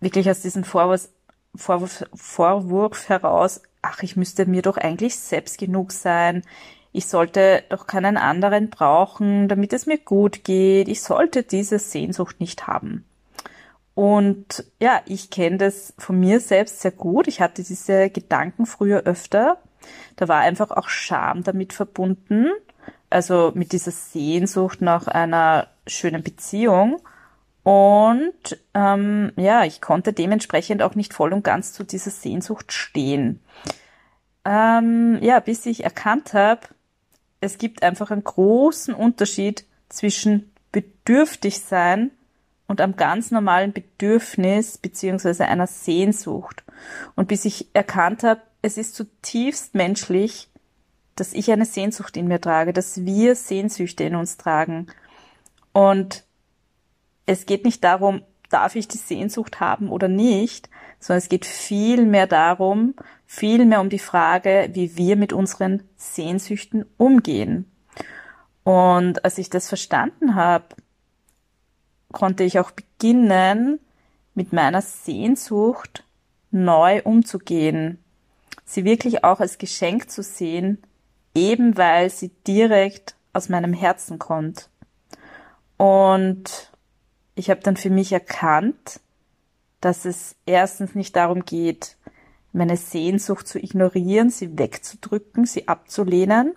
wirklich 0.00 0.28
aus 0.28 0.42
diesem 0.42 0.64
Vorwurf, 0.64 1.08
Vorwurf, 1.54 2.04
Vorwurf 2.14 3.08
heraus, 3.08 3.62
ach, 3.80 4.02
ich 4.02 4.16
müsste 4.16 4.46
mir 4.46 4.62
doch 4.62 4.76
eigentlich 4.76 5.16
selbst 5.16 5.58
genug 5.58 5.92
sein. 5.92 6.42
Ich 6.92 7.06
sollte 7.06 7.64
doch 7.68 7.86
keinen 7.86 8.16
anderen 8.16 8.70
brauchen, 8.70 9.48
damit 9.48 9.72
es 9.72 9.86
mir 9.86 9.98
gut 9.98 10.44
geht. 10.44 10.88
Ich 10.88 11.02
sollte 11.02 11.42
diese 11.42 11.78
Sehnsucht 11.78 12.40
nicht 12.40 12.66
haben. 12.66 13.04
Und 13.94 14.64
ja, 14.80 15.00
ich 15.06 15.30
kenne 15.30 15.58
das 15.58 15.94
von 15.98 16.18
mir 16.18 16.40
selbst 16.40 16.80
sehr 16.80 16.90
gut. 16.90 17.28
Ich 17.28 17.40
hatte 17.40 17.62
diese 17.62 18.10
Gedanken 18.10 18.66
früher 18.66 19.02
öfter. 19.02 19.58
Da 20.16 20.28
war 20.28 20.40
einfach 20.40 20.70
auch 20.70 20.88
Scham 20.88 21.44
damit 21.44 21.72
verbunden. 21.72 22.48
Also 23.08 23.52
mit 23.54 23.72
dieser 23.72 23.92
Sehnsucht 23.92 24.82
nach 24.82 25.06
einer 25.06 25.68
schönen 25.86 26.22
Beziehung. 26.22 27.00
Und 27.62 28.58
ähm, 28.74 29.32
ja, 29.36 29.64
ich 29.64 29.80
konnte 29.80 30.12
dementsprechend 30.12 30.82
auch 30.82 30.96
nicht 30.96 31.14
voll 31.14 31.32
und 31.32 31.44
ganz 31.44 31.72
zu 31.72 31.84
dieser 31.84 32.10
Sehnsucht 32.10 32.72
stehen. 32.72 33.40
Ähm, 34.44 35.18
ja, 35.22 35.40
bis 35.40 35.64
ich 35.64 35.84
erkannt 35.84 36.34
habe, 36.34 36.60
es 37.40 37.58
gibt 37.58 37.82
einfach 37.82 38.10
einen 38.10 38.24
großen 38.24 38.92
Unterschied 38.92 39.64
zwischen 39.88 40.52
bedürftig 40.72 41.60
sein 41.60 42.10
und 42.66 42.80
am 42.80 42.96
ganz 42.96 43.30
normalen 43.30 43.72
Bedürfnis 43.72 44.78
beziehungsweise 44.78 45.46
einer 45.46 45.66
Sehnsucht. 45.66 46.64
Und 47.14 47.28
bis 47.28 47.44
ich 47.44 47.68
erkannt 47.74 48.22
habe, 48.22 48.40
es 48.62 48.78
ist 48.78 48.94
zutiefst 48.94 49.74
menschlich, 49.74 50.48
dass 51.16 51.32
ich 51.32 51.50
eine 51.52 51.66
Sehnsucht 51.66 52.16
in 52.16 52.26
mir 52.26 52.40
trage, 52.40 52.72
dass 52.72 53.04
wir 53.04 53.36
Sehnsüchte 53.36 54.04
in 54.04 54.16
uns 54.16 54.36
tragen. 54.36 54.86
Und 55.72 56.24
es 57.26 57.46
geht 57.46 57.64
nicht 57.64 57.84
darum, 57.84 58.22
darf 58.48 58.76
ich 58.76 58.88
die 58.88 58.98
Sehnsucht 58.98 59.60
haben 59.60 59.90
oder 59.90 60.08
nicht, 60.08 60.68
sondern 60.98 61.18
es 61.18 61.28
geht 61.28 61.44
viel 61.44 62.06
mehr 62.06 62.26
darum, 62.26 62.94
viel 63.26 63.64
mehr 63.64 63.80
um 63.80 63.90
die 63.90 63.98
Frage, 63.98 64.70
wie 64.72 64.96
wir 64.96 65.16
mit 65.16 65.32
unseren 65.32 65.82
Sehnsüchten 65.96 66.86
umgehen. 66.96 67.70
Und 68.62 69.24
als 69.24 69.38
ich 69.38 69.50
das 69.50 69.68
verstanden 69.68 70.34
habe, 70.34 70.64
konnte 72.14 72.44
ich 72.44 72.58
auch 72.58 72.70
beginnen, 72.70 73.78
mit 74.34 74.52
meiner 74.52 74.80
Sehnsucht 74.80 76.04
neu 76.50 77.02
umzugehen, 77.02 77.98
sie 78.64 78.84
wirklich 78.84 79.24
auch 79.24 79.40
als 79.40 79.58
Geschenk 79.58 80.10
zu 80.10 80.22
sehen, 80.22 80.82
eben 81.34 81.76
weil 81.76 82.08
sie 82.08 82.30
direkt 82.46 83.16
aus 83.32 83.48
meinem 83.48 83.72
Herzen 83.72 84.18
kommt. 84.18 84.70
Und 85.76 86.72
ich 87.34 87.50
habe 87.50 87.60
dann 87.60 87.76
für 87.76 87.90
mich 87.90 88.12
erkannt, 88.12 89.00
dass 89.80 90.04
es 90.04 90.36
erstens 90.46 90.94
nicht 90.94 91.14
darum 91.16 91.44
geht, 91.44 91.96
meine 92.52 92.76
Sehnsucht 92.76 93.48
zu 93.48 93.58
ignorieren, 93.58 94.30
sie 94.30 94.56
wegzudrücken, 94.56 95.44
sie 95.44 95.66
abzulehnen 95.66 96.54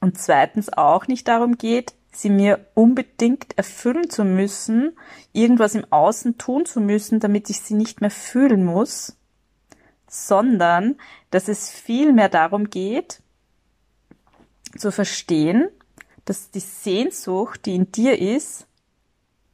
und 0.00 0.18
zweitens 0.18 0.70
auch 0.70 1.08
nicht 1.08 1.26
darum 1.26 1.56
geht, 1.56 1.94
sie 2.12 2.30
mir 2.30 2.66
unbedingt 2.74 3.56
erfüllen 3.56 4.10
zu 4.10 4.24
müssen, 4.24 4.96
irgendwas 5.32 5.74
im 5.74 5.90
Außen 5.90 6.38
tun 6.38 6.66
zu 6.66 6.80
müssen, 6.80 7.20
damit 7.20 7.48
ich 7.50 7.60
sie 7.60 7.74
nicht 7.74 8.00
mehr 8.00 8.10
fühlen 8.10 8.64
muss, 8.64 9.16
sondern 10.08 10.96
dass 11.30 11.48
es 11.48 11.70
viel 11.70 12.12
mehr 12.12 12.28
darum 12.28 12.68
geht, 12.68 13.22
zu 14.76 14.92
verstehen, 14.92 15.68
dass 16.24 16.50
die 16.50 16.60
Sehnsucht, 16.60 17.66
die 17.66 17.74
in 17.74 17.90
dir 17.90 18.20
ist, 18.20 18.66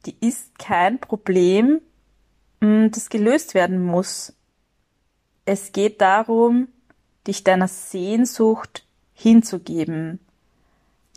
die 0.05 0.15
ist 0.19 0.59
kein 0.59 0.99
Problem, 0.99 1.81
mm, 2.59 2.87
das 2.91 3.09
gelöst 3.09 3.53
werden 3.53 3.83
muss. 3.83 4.33
Es 5.45 5.71
geht 5.71 6.01
darum, 6.01 6.67
dich 7.25 7.43
deiner 7.43 7.67
Sehnsucht 7.67 8.85
hinzugeben, 9.13 10.19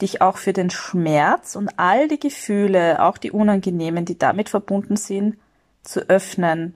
dich 0.02 0.20
auch 0.20 0.36
für 0.36 0.52
den 0.52 0.70
Schmerz 0.70 1.56
und 1.56 1.78
all 1.78 2.08
die 2.08 2.20
Gefühle, 2.20 3.02
auch 3.02 3.16
die 3.16 3.30
unangenehmen, 3.30 4.04
die 4.04 4.18
damit 4.18 4.48
verbunden 4.48 4.96
sind, 4.96 5.36
zu 5.82 6.00
öffnen 6.08 6.74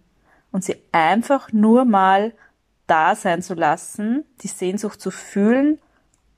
und 0.53 0.65
sie 0.65 0.77
einfach 0.93 1.53
nur 1.53 1.85
mal 1.85 2.33
da 2.87 3.15
sein 3.15 3.43
zu 3.43 3.55
lassen, 3.55 4.25
die 4.43 4.49
Sehnsucht 4.49 5.01
zu 5.01 5.11
fühlen, 5.11 5.79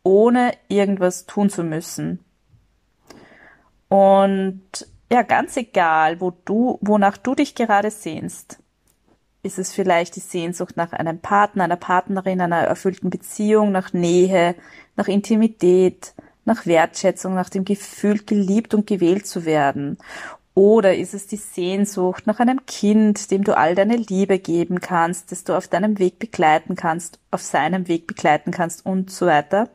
ohne 0.03 0.53
irgendwas 0.69 1.27
tun 1.27 1.51
zu 1.51 1.63
müssen. 1.63 2.25
Und 3.89 4.63
ja, 5.11 5.23
ganz 5.23 5.57
egal, 5.57 6.21
wo 6.21 6.33
du, 6.45 6.79
wonach 6.81 7.17
du 7.17 7.35
dich 7.35 7.55
gerade 7.55 7.91
sehnst, 7.91 8.59
ist 9.43 9.59
es 9.59 9.73
vielleicht 9.73 10.17
die 10.17 10.21
Sehnsucht 10.21 10.77
nach 10.77 10.93
einem 10.93 11.21
Partner, 11.21 11.65
einer 11.65 11.77
Partnerin, 11.77 12.41
einer 12.41 12.59
erfüllten 12.59 13.09
Beziehung, 13.09 13.73
nach 13.73 13.93
Nähe, 13.93 14.55
nach 14.97 15.09
Intimität, 15.09 16.15
nach 16.49 16.67
Wertschätzung, 16.67 17.35
nach 17.35 17.49
dem 17.49 17.65
Gefühl, 17.65 18.19
geliebt 18.25 18.75
und 18.75 18.89
gewählt 18.89 19.27
zu 19.27 19.45
werden? 19.45 19.99
Oder 20.55 20.97
ist 20.97 21.15
es 21.15 21.29
die 21.29 21.37
Sehnsucht 21.37 22.27
nach 22.27 22.41
einem 22.41 22.67
Kind, 22.67 23.31
dem 23.31 23.45
du 23.45 23.57
all 23.57 23.77
deine 23.77 23.97
Liebe 23.97 24.41
geben 24.41 24.81
kannst, 24.81 25.31
das 25.31 25.45
du 25.45 25.57
auf 25.57 25.69
deinem 25.69 26.01
Weg 26.01 26.19
begleiten 26.19 26.75
kannst, 26.75 27.21
auf 27.31 27.43
seinem 27.43 27.87
Weg 27.87 28.09
begleiten 28.09 28.51
kannst 28.51 28.85
und 28.85 29.13
so 29.13 29.27
weiter? 29.27 29.71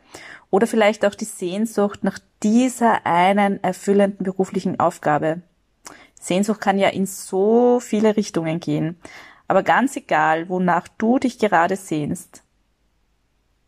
Oder 0.50 0.68
vielleicht 0.68 1.06
auch 1.06 1.16
die 1.16 1.24
Sehnsucht 1.24 2.04
nach 2.04 2.20
dieser 2.44 3.06
einen 3.06 3.64
erfüllenden 3.64 4.26
beruflichen 4.26 4.78
Aufgabe. 4.78 5.42
Sehnsucht 6.20 6.60
kann 6.60 6.78
ja 6.78 6.90
in 6.90 7.06
so 7.06 7.80
viele 7.80 8.18
Richtungen 8.18 8.60
gehen. 8.60 8.98
Aber 9.48 9.64
ganz 9.64 9.96
egal, 9.96 10.50
wonach 10.50 10.90
du 10.90 11.18
dich 11.18 11.40
gerade 11.40 11.78
sehnst, 11.78 12.44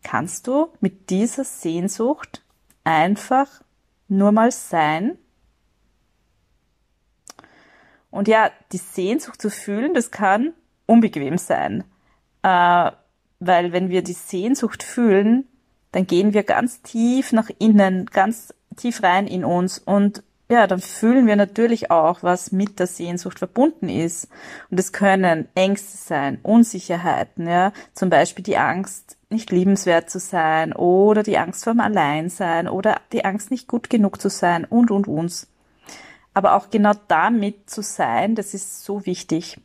kannst 0.02 0.46
du 0.46 0.68
mit 0.80 1.10
dieser 1.10 1.44
Sehnsucht 1.44 2.42
einfach 2.86 3.62
nur 4.08 4.32
mal 4.32 4.52
sein. 4.52 5.18
Und 8.10 8.28
ja, 8.28 8.50
die 8.72 8.78
Sehnsucht 8.78 9.42
zu 9.42 9.50
fühlen, 9.50 9.92
das 9.92 10.10
kann 10.10 10.54
unbequem 10.86 11.36
sein. 11.36 11.84
Äh, 12.42 12.92
weil 13.40 13.72
wenn 13.72 13.90
wir 13.90 14.02
die 14.02 14.12
Sehnsucht 14.12 14.82
fühlen, 14.82 15.46
dann 15.92 16.06
gehen 16.06 16.32
wir 16.32 16.44
ganz 16.44 16.82
tief 16.82 17.32
nach 17.32 17.50
innen, 17.58 18.06
ganz 18.06 18.54
tief 18.76 19.02
rein 19.02 19.26
in 19.26 19.44
uns 19.44 19.78
und 19.78 20.22
ja, 20.48 20.68
dann 20.68 20.80
fühlen 20.80 21.26
wir 21.26 21.34
natürlich 21.34 21.90
auch, 21.90 22.22
was 22.22 22.52
mit 22.52 22.78
der 22.78 22.86
Sehnsucht 22.86 23.38
verbunden 23.40 23.88
ist. 23.88 24.28
Und 24.70 24.78
es 24.78 24.92
können 24.92 25.48
Ängste 25.56 25.96
sein, 25.96 26.38
Unsicherheiten, 26.42 27.48
ja, 27.48 27.72
zum 27.94 28.10
Beispiel 28.10 28.44
die 28.44 28.56
Angst, 28.56 29.16
nicht 29.28 29.50
liebenswert 29.50 30.08
zu 30.08 30.20
sein 30.20 30.72
oder 30.72 31.24
die 31.24 31.36
Angst 31.38 31.64
vor 31.64 31.72
dem 31.72 31.80
Alleinsein 31.80 32.68
oder 32.68 33.00
die 33.12 33.24
Angst, 33.24 33.50
nicht 33.50 33.66
gut 33.66 33.90
genug 33.90 34.20
zu 34.20 34.28
sein 34.30 34.64
und, 34.64 34.92
und, 34.92 35.08
und. 35.08 35.48
Aber 36.32 36.54
auch 36.54 36.70
genau 36.70 36.92
damit 37.08 37.68
zu 37.68 37.82
sein, 37.82 38.36
das 38.36 38.54
ist 38.54 38.84
so 38.84 39.04
wichtig. 39.04 39.60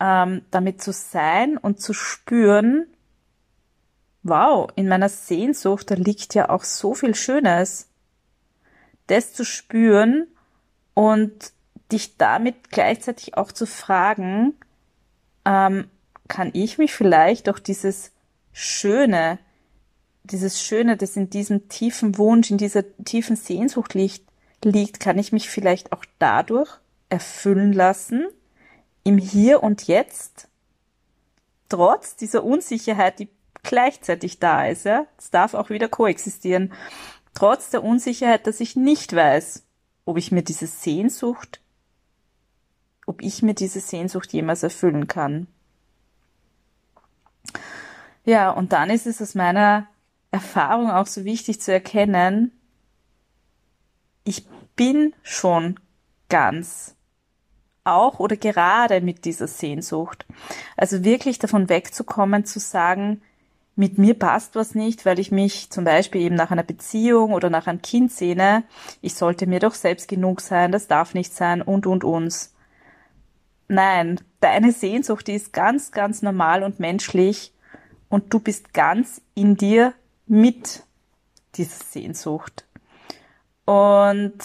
Ähm, 0.00 0.42
damit 0.50 0.82
zu 0.82 0.92
sein 0.92 1.56
und 1.56 1.80
zu 1.80 1.94
spüren, 1.94 2.88
wow, 4.22 4.68
in 4.76 4.88
meiner 4.88 5.08
Sehnsucht, 5.08 5.90
da 5.90 5.94
liegt 5.94 6.34
ja 6.34 6.50
auch 6.50 6.64
so 6.64 6.94
viel 6.94 7.14
Schönes 7.14 7.88
das 9.06 9.32
zu 9.32 9.44
spüren 9.44 10.26
und 10.94 11.52
dich 11.90 12.16
damit 12.16 12.70
gleichzeitig 12.70 13.36
auch 13.36 13.52
zu 13.52 13.66
fragen, 13.66 14.54
ähm, 15.44 15.88
kann 16.28 16.50
ich 16.54 16.78
mich 16.78 16.94
vielleicht 16.94 17.48
auch 17.48 17.58
dieses 17.58 18.12
Schöne, 18.52 19.38
dieses 20.24 20.62
Schöne, 20.62 20.96
das 20.96 21.16
in 21.16 21.30
diesem 21.30 21.68
tiefen 21.68 22.16
Wunsch, 22.16 22.50
in 22.50 22.58
dieser 22.58 22.84
tiefen 23.04 23.36
Sehnsucht 23.36 23.94
liegt, 23.94 24.22
liegt, 24.64 25.00
kann 25.00 25.18
ich 25.18 25.32
mich 25.32 25.50
vielleicht 25.50 25.92
auch 25.92 26.04
dadurch 26.18 26.70
erfüllen 27.08 27.72
lassen, 27.72 28.26
im 29.04 29.18
Hier 29.18 29.62
und 29.62 29.88
Jetzt, 29.88 30.48
trotz 31.68 32.16
dieser 32.16 32.44
Unsicherheit, 32.44 33.18
die 33.18 33.28
gleichzeitig 33.62 34.38
da 34.38 34.66
ist, 34.66 34.84
ja. 34.84 35.06
Es 35.18 35.30
darf 35.30 35.54
auch 35.54 35.70
wieder 35.70 35.88
koexistieren 35.88 36.72
trotz 37.34 37.70
der 37.70 37.82
Unsicherheit, 37.82 38.46
dass 38.46 38.60
ich 38.60 38.76
nicht 38.76 39.14
weiß, 39.14 39.64
ob 40.04 40.16
ich 40.16 40.32
mir 40.32 40.42
diese 40.42 40.66
Sehnsucht, 40.66 41.60
ob 43.06 43.22
ich 43.22 43.42
mir 43.42 43.54
diese 43.54 43.80
Sehnsucht 43.80 44.32
jemals 44.32 44.62
erfüllen 44.62 45.06
kann. 45.06 45.46
Ja, 48.24 48.50
und 48.50 48.72
dann 48.72 48.90
ist 48.90 49.06
es 49.06 49.20
aus 49.20 49.34
meiner 49.34 49.88
Erfahrung 50.30 50.90
auch 50.90 51.06
so 51.06 51.24
wichtig 51.24 51.60
zu 51.60 51.72
erkennen, 51.72 52.52
ich 54.24 54.46
bin 54.76 55.14
schon 55.22 55.80
ganz, 56.28 56.94
auch 57.84 58.20
oder 58.20 58.36
gerade 58.36 59.00
mit 59.00 59.24
dieser 59.24 59.48
Sehnsucht. 59.48 60.24
Also 60.76 61.04
wirklich 61.04 61.38
davon 61.38 61.68
wegzukommen, 61.68 62.44
zu 62.44 62.60
sagen, 62.60 63.22
mit 63.74 63.98
mir 63.98 64.14
passt 64.14 64.54
was 64.54 64.74
nicht, 64.74 65.06
weil 65.06 65.18
ich 65.18 65.30
mich 65.30 65.70
zum 65.70 65.84
Beispiel 65.84 66.20
eben 66.22 66.34
nach 66.34 66.50
einer 66.50 66.62
Beziehung 66.62 67.32
oder 67.32 67.48
nach 67.48 67.66
einem 67.66 67.80
Kind 67.80 68.12
sehne, 68.12 68.64
ich 69.00 69.14
sollte 69.14 69.46
mir 69.46 69.60
doch 69.60 69.74
selbst 69.74 70.08
genug 70.08 70.40
sein, 70.40 70.72
das 70.72 70.88
darf 70.88 71.14
nicht 71.14 71.34
sein 71.34 71.62
und 71.62 71.86
und 71.86 72.04
uns. 72.04 72.54
Nein, 73.68 74.20
deine 74.40 74.72
Sehnsucht, 74.72 75.26
die 75.26 75.32
ist 75.32 75.52
ganz, 75.52 75.92
ganz 75.92 76.20
normal 76.20 76.62
und 76.62 76.80
menschlich 76.80 77.52
und 78.10 78.34
du 78.34 78.40
bist 78.40 78.74
ganz 78.74 79.22
in 79.34 79.56
dir 79.56 79.94
mit 80.26 80.82
dieser 81.54 81.82
Sehnsucht. 81.82 82.66
Und 83.64 84.38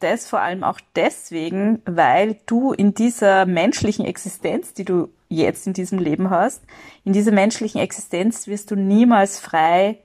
das 0.00 0.28
vor 0.28 0.40
allem 0.40 0.64
auch 0.64 0.80
deswegen, 0.96 1.80
weil 1.86 2.38
du 2.46 2.72
in 2.72 2.92
dieser 2.92 3.46
menschlichen 3.46 4.04
Existenz, 4.04 4.74
die 4.74 4.84
du 4.84 5.08
jetzt 5.32 5.66
in 5.66 5.72
diesem 5.72 5.98
Leben 5.98 6.30
hast, 6.30 6.62
in 7.04 7.12
dieser 7.12 7.32
menschlichen 7.32 7.80
Existenz 7.80 8.46
wirst 8.46 8.70
du 8.70 8.76
niemals 8.76 9.38
frei 9.38 9.98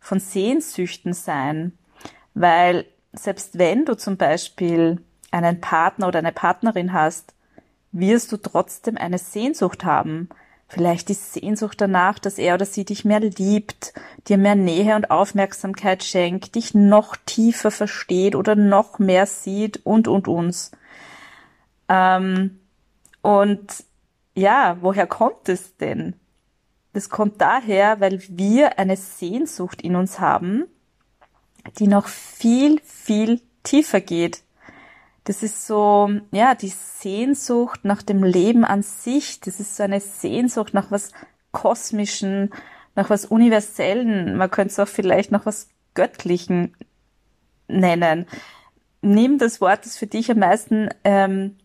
von 0.00 0.20
Sehnsüchten 0.20 1.12
sein, 1.12 1.72
weil 2.34 2.84
selbst 3.12 3.58
wenn 3.58 3.84
du 3.84 3.96
zum 3.96 4.16
Beispiel 4.16 5.00
einen 5.30 5.60
Partner 5.60 6.08
oder 6.08 6.18
eine 6.18 6.32
Partnerin 6.32 6.92
hast, 6.92 7.34
wirst 7.92 8.32
du 8.32 8.36
trotzdem 8.36 8.96
eine 8.96 9.18
Sehnsucht 9.18 9.84
haben. 9.84 10.28
Vielleicht 10.68 11.08
die 11.08 11.14
Sehnsucht 11.14 11.80
danach, 11.80 12.18
dass 12.18 12.38
er 12.38 12.54
oder 12.54 12.66
sie 12.66 12.84
dich 12.84 13.04
mehr 13.04 13.20
liebt, 13.20 13.92
dir 14.26 14.38
mehr 14.38 14.56
Nähe 14.56 14.96
und 14.96 15.10
Aufmerksamkeit 15.10 16.02
schenkt, 16.02 16.56
dich 16.56 16.74
noch 16.74 17.16
tiefer 17.26 17.70
versteht 17.70 18.34
oder 18.34 18.56
noch 18.56 18.98
mehr 18.98 19.26
sieht 19.26 19.84
und 19.84 20.08
und 20.08 20.26
uns. 20.26 20.72
Ähm, 21.88 22.58
und 23.22 23.84
ja, 24.34 24.78
woher 24.80 25.06
kommt 25.06 25.48
es 25.48 25.76
denn? 25.76 26.14
Das 26.92 27.08
kommt 27.08 27.40
daher, 27.40 28.00
weil 28.00 28.22
wir 28.28 28.78
eine 28.78 28.96
Sehnsucht 28.96 29.82
in 29.82 29.96
uns 29.96 30.20
haben, 30.20 30.64
die 31.78 31.88
noch 31.88 32.06
viel, 32.06 32.80
viel 32.84 33.40
tiefer 33.62 34.00
geht. 34.00 34.42
Das 35.24 35.42
ist 35.42 35.66
so, 35.66 36.10
ja, 36.30 36.54
die 36.54 36.68
Sehnsucht 36.68 37.84
nach 37.84 38.02
dem 38.02 38.22
Leben 38.22 38.64
an 38.64 38.82
sich. 38.82 39.40
Das 39.40 39.58
ist 39.58 39.76
so 39.76 39.82
eine 39.82 40.00
Sehnsucht 40.00 40.74
nach 40.74 40.90
was 40.90 41.12
Kosmischen, 41.50 42.52
nach 42.94 43.10
was 43.10 43.24
Universellen. 43.24 44.36
Man 44.36 44.50
könnte 44.50 44.72
es 44.72 44.78
auch 44.78 44.88
vielleicht 44.88 45.32
nach 45.32 45.46
was 45.46 45.68
Göttlichen 45.94 46.76
nennen. 47.66 48.26
Nimm 49.00 49.38
das 49.38 49.60
Wort, 49.60 49.86
das 49.86 49.96
für 49.96 50.06
dich 50.06 50.30
am 50.30 50.38
meisten, 50.38 50.90
ähm, 51.04 51.56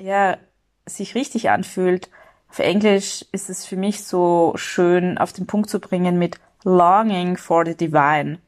ja, 0.00 0.38
sich 0.86 1.14
richtig 1.14 1.50
anfühlt. 1.50 2.10
Auf 2.48 2.58
Englisch 2.58 3.24
ist 3.32 3.50
es 3.50 3.66
für 3.66 3.76
mich 3.76 4.04
so 4.04 4.52
schön 4.56 5.18
auf 5.18 5.32
den 5.32 5.46
Punkt 5.46 5.70
zu 5.70 5.80
bringen 5.80 6.18
mit 6.18 6.38
longing 6.64 7.36
for 7.36 7.66
the 7.66 7.76
divine. 7.76 8.38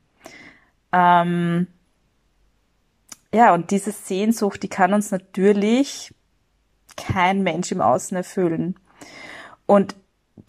Ähm, 0.92 1.66
ja, 3.34 3.52
und 3.52 3.70
diese 3.70 3.92
Sehnsucht, 3.92 4.62
die 4.62 4.68
kann 4.68 4.94
uns 4.94 5.10
natürlich 5.10 6.14
kein 6.96 7.42
Mensch 7.42 7.72
im 7.72 7.80
Außen 7.80 8.16
erfüllen. 8.16 8.78
Und 9.66 9.96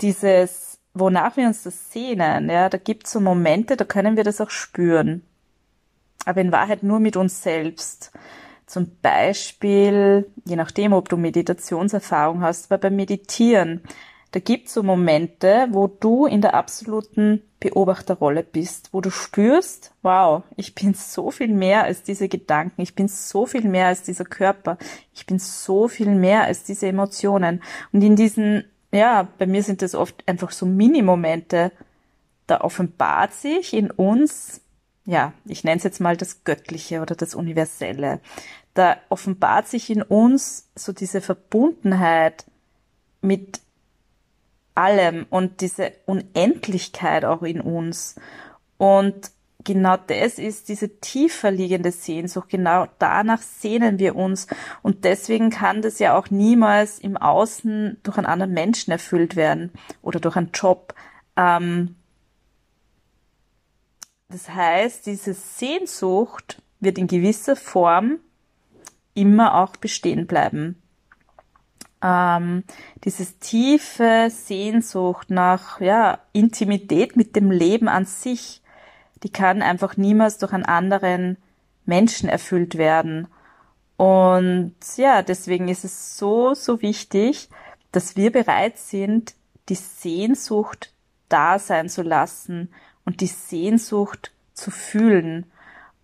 dieses, 0.02 0.80
wonach 0.94 1.36
wir 1.38 1.48
uns 1.48 1.64
das 1.64 1.92
sehnen, 1.92 2.50
ja, 2.50 2.70
da 2.70 2.78
gibt 2.78 3.08
es 3.08 3.14
so 3.14 3.20
Momente, 3.20 3.76
da 3.76 3.84
können 3.84 4.16
wir 4.16 4.24
das 4.24 4.40
auch 4.40 4.52
spüren. 4.52 5.24
aber 6.26 6.42
in 6.42 6.52
Wahrheit 6.52 6.84
nur 6.84 7.00
mit 7.00 7.16
uns 7.16 7.42
selbst. 7.42 8.12
Zum 8.68 8.92
Beispiel, 9.02 10.30
je 10.46 10.58
nachdem, 10.58 10.92
ob 10.92 11.08
du 11.08 11.16
Meditationserfahrung 11.16 12.42
hast, 12.42 12.70
aber 12.70 12.78
beim 12.78 12.98
Meditieren, 12.98 13.82
da 14.32 14.42
gibt's 14.42 14.74
so 14.74 14.84
Momente, 14.84 15.68
wo 15.72 15.88
du 15.88 16.26
in 16.26 16.42
der 16.42 16.54
absoluten 16.54 17.42
Beobachterrolle 17.62 18.44
bist, 18.44 18.90
wo 18.92 19.00
du 19.00 19.10
spürst, 19.10 19.94
wow, 20.02 20.44
ich 20.58 20.76
bin 20.76 20.94
so 20.94 21.32
viel 21.32 21.48
mehr 21.48 21.86
als 21.86 22.04
diese 22.04 22.28
Gedanken, 22.28 22.82
ich 22.82 22.94
bin 22.94 23.08
so 23.08 23.46
viel 23.46 23.68
mehr 23.68 23.88
als 23.88 24.04
dieser 24.04 24.26
Körper, 24.26 24.78
ich 25.14 25.26
bin 25.26 25.40
so 25.40 25.88
viel 25.88 26.14
mehr 26.14 26.44
als 26.44 26.64
diese 26.64 26.88
Emotionen. 26.88 27.64
Und 27.94 28.04
in 28.04 28.18
diesen, 28.18 28.66
ja, 28.92 29.30
bei 29.38 29.48
mir 29.48 29.64
sind 29.64 29.82
das 29.82 29.96
oft 29.96 30.28
einfach 30.28 30.52
so 30.52 30.66
Mini-Momente, 30.66 31.72
da 32.48 32.62
offenbart 32.62 33.34
sich 33.34 33.74
in 33.74 33.92
uns 33.92 34.62
ja, 35.08 35.32
ich 35.46 35.64
nenne 35.64 35.78
es 35.78 35.84
jetzt 35.84 36.02
mal 36.02 36.18
das 36.18 36.44
Göttliche 36.44 37.02
oder 37.02 37.16
das 37.16 37.34
Universelle. 37.34 38.20
Da 38.74 38.98
offenbart 39.08 39.68
sich 39.68 39.90
in 39.90 40.02
uns 40.02 40.70
so 40.76 40.92
diese 40.92 41.22
Verbundenheit 41.22 42.46
mit 43.22 43.62
allem 44.76 45.26
und 45.30 45.62
diese 45.62 45.94
Unendlichkeit 46.06 47.24
auch 47.24 47.42
in 47.42 47.62
uns. 47.62 48.16
Und 48.78 49.32
genau 49.64 49.96
das 49.96 50.40
ist 50.40 50.68
diese 50.68 51.00
tiefer 51.00 51.52
liegende 51.52 51.92
Sehnsucht. 51.94 52.50
Genau 52.50 52.88
danach 53.00 53.42
sehnen 53.42 54.00
wir 54.00 54.18
uns. 54.18 54.48
Und 54.84 55.06
deswegen 55.06 55.52
kann 55.52 55.82
das 55.82 56.00
ja 56.00 56.18
auch 56.18 56.30
niemals 56.30 57.00
im 57.00 57.16
Außen 57.16 57.98
durch 58.04 58.18
einen 58.18 58.28
anderen 58.28 58.54
Menschen 58.54 58.92
erfüllt 58.92 59.38
werden 59.38 59.72
oder 60.02 60.20
durch 60.20 60.36
einen 60.36 60.52
Job. 60.54 60.94
Ähm, 61.38 61.96
das 64.30 64.50
heißt, 64.50 65.06
diese 65.06 65.34
Sehnsucht 65.34 66.62
wird 66.80 66.98
in 66.98 67.08
gewisser 67.08 67.56
Form 67.56 68.20
immer 69.14 69.56
auch 69.56 69.76
bestehen 69.78 70.28
bleiben. 70.28 70.82
Ähm, 72.02 72.64
dieses 73.04 73.40
tiefe 73.40 74.28
Sehnsucht 74.30 75.30
nach 75.30 75.82
ja, 75.82 76.20
Intimität 76.34 77.16
mit 77.16 77.36
dem 77.36 77.50
Leben 77.50 77.88
an 77.88 78.06
sich, 78.06 78.62
die 79.24 79.30
kann 79.32 79.64
einfach 79.64 79.98
niemals 79.98 80.38
durch 80.38 80.54
einen 80.54 80.66
anderen 80.66 81.38
Menschen 81.86 82.30
erfüllt 82.30 82.78
werden. 82.78 83.28
Und 83.96 84.76
ja, 84.98 85.24
deswegen 85.24 85.70
ist 85.70 85.86
es 85.86 86.18
so, 86.18 86.54
so 86.54 86.84
wichtig, 86.84 87.50
dass 87.92 88.16
wir 88.16 88.32
bereit 88.32 88.78
sind, 88.78 89.34
die 89.70 89.76
Sehnsucht 89.76 90.94
da 91.30 91.58
sein 91.58 91.90
zu 91.90 92.04
lassen 92.04 92.70
und 93.08 93.22
die 93.22 93.28
Sehnsucht 93.28 94.32
zu 94.54 94.70
fühlen. 94.70 95.46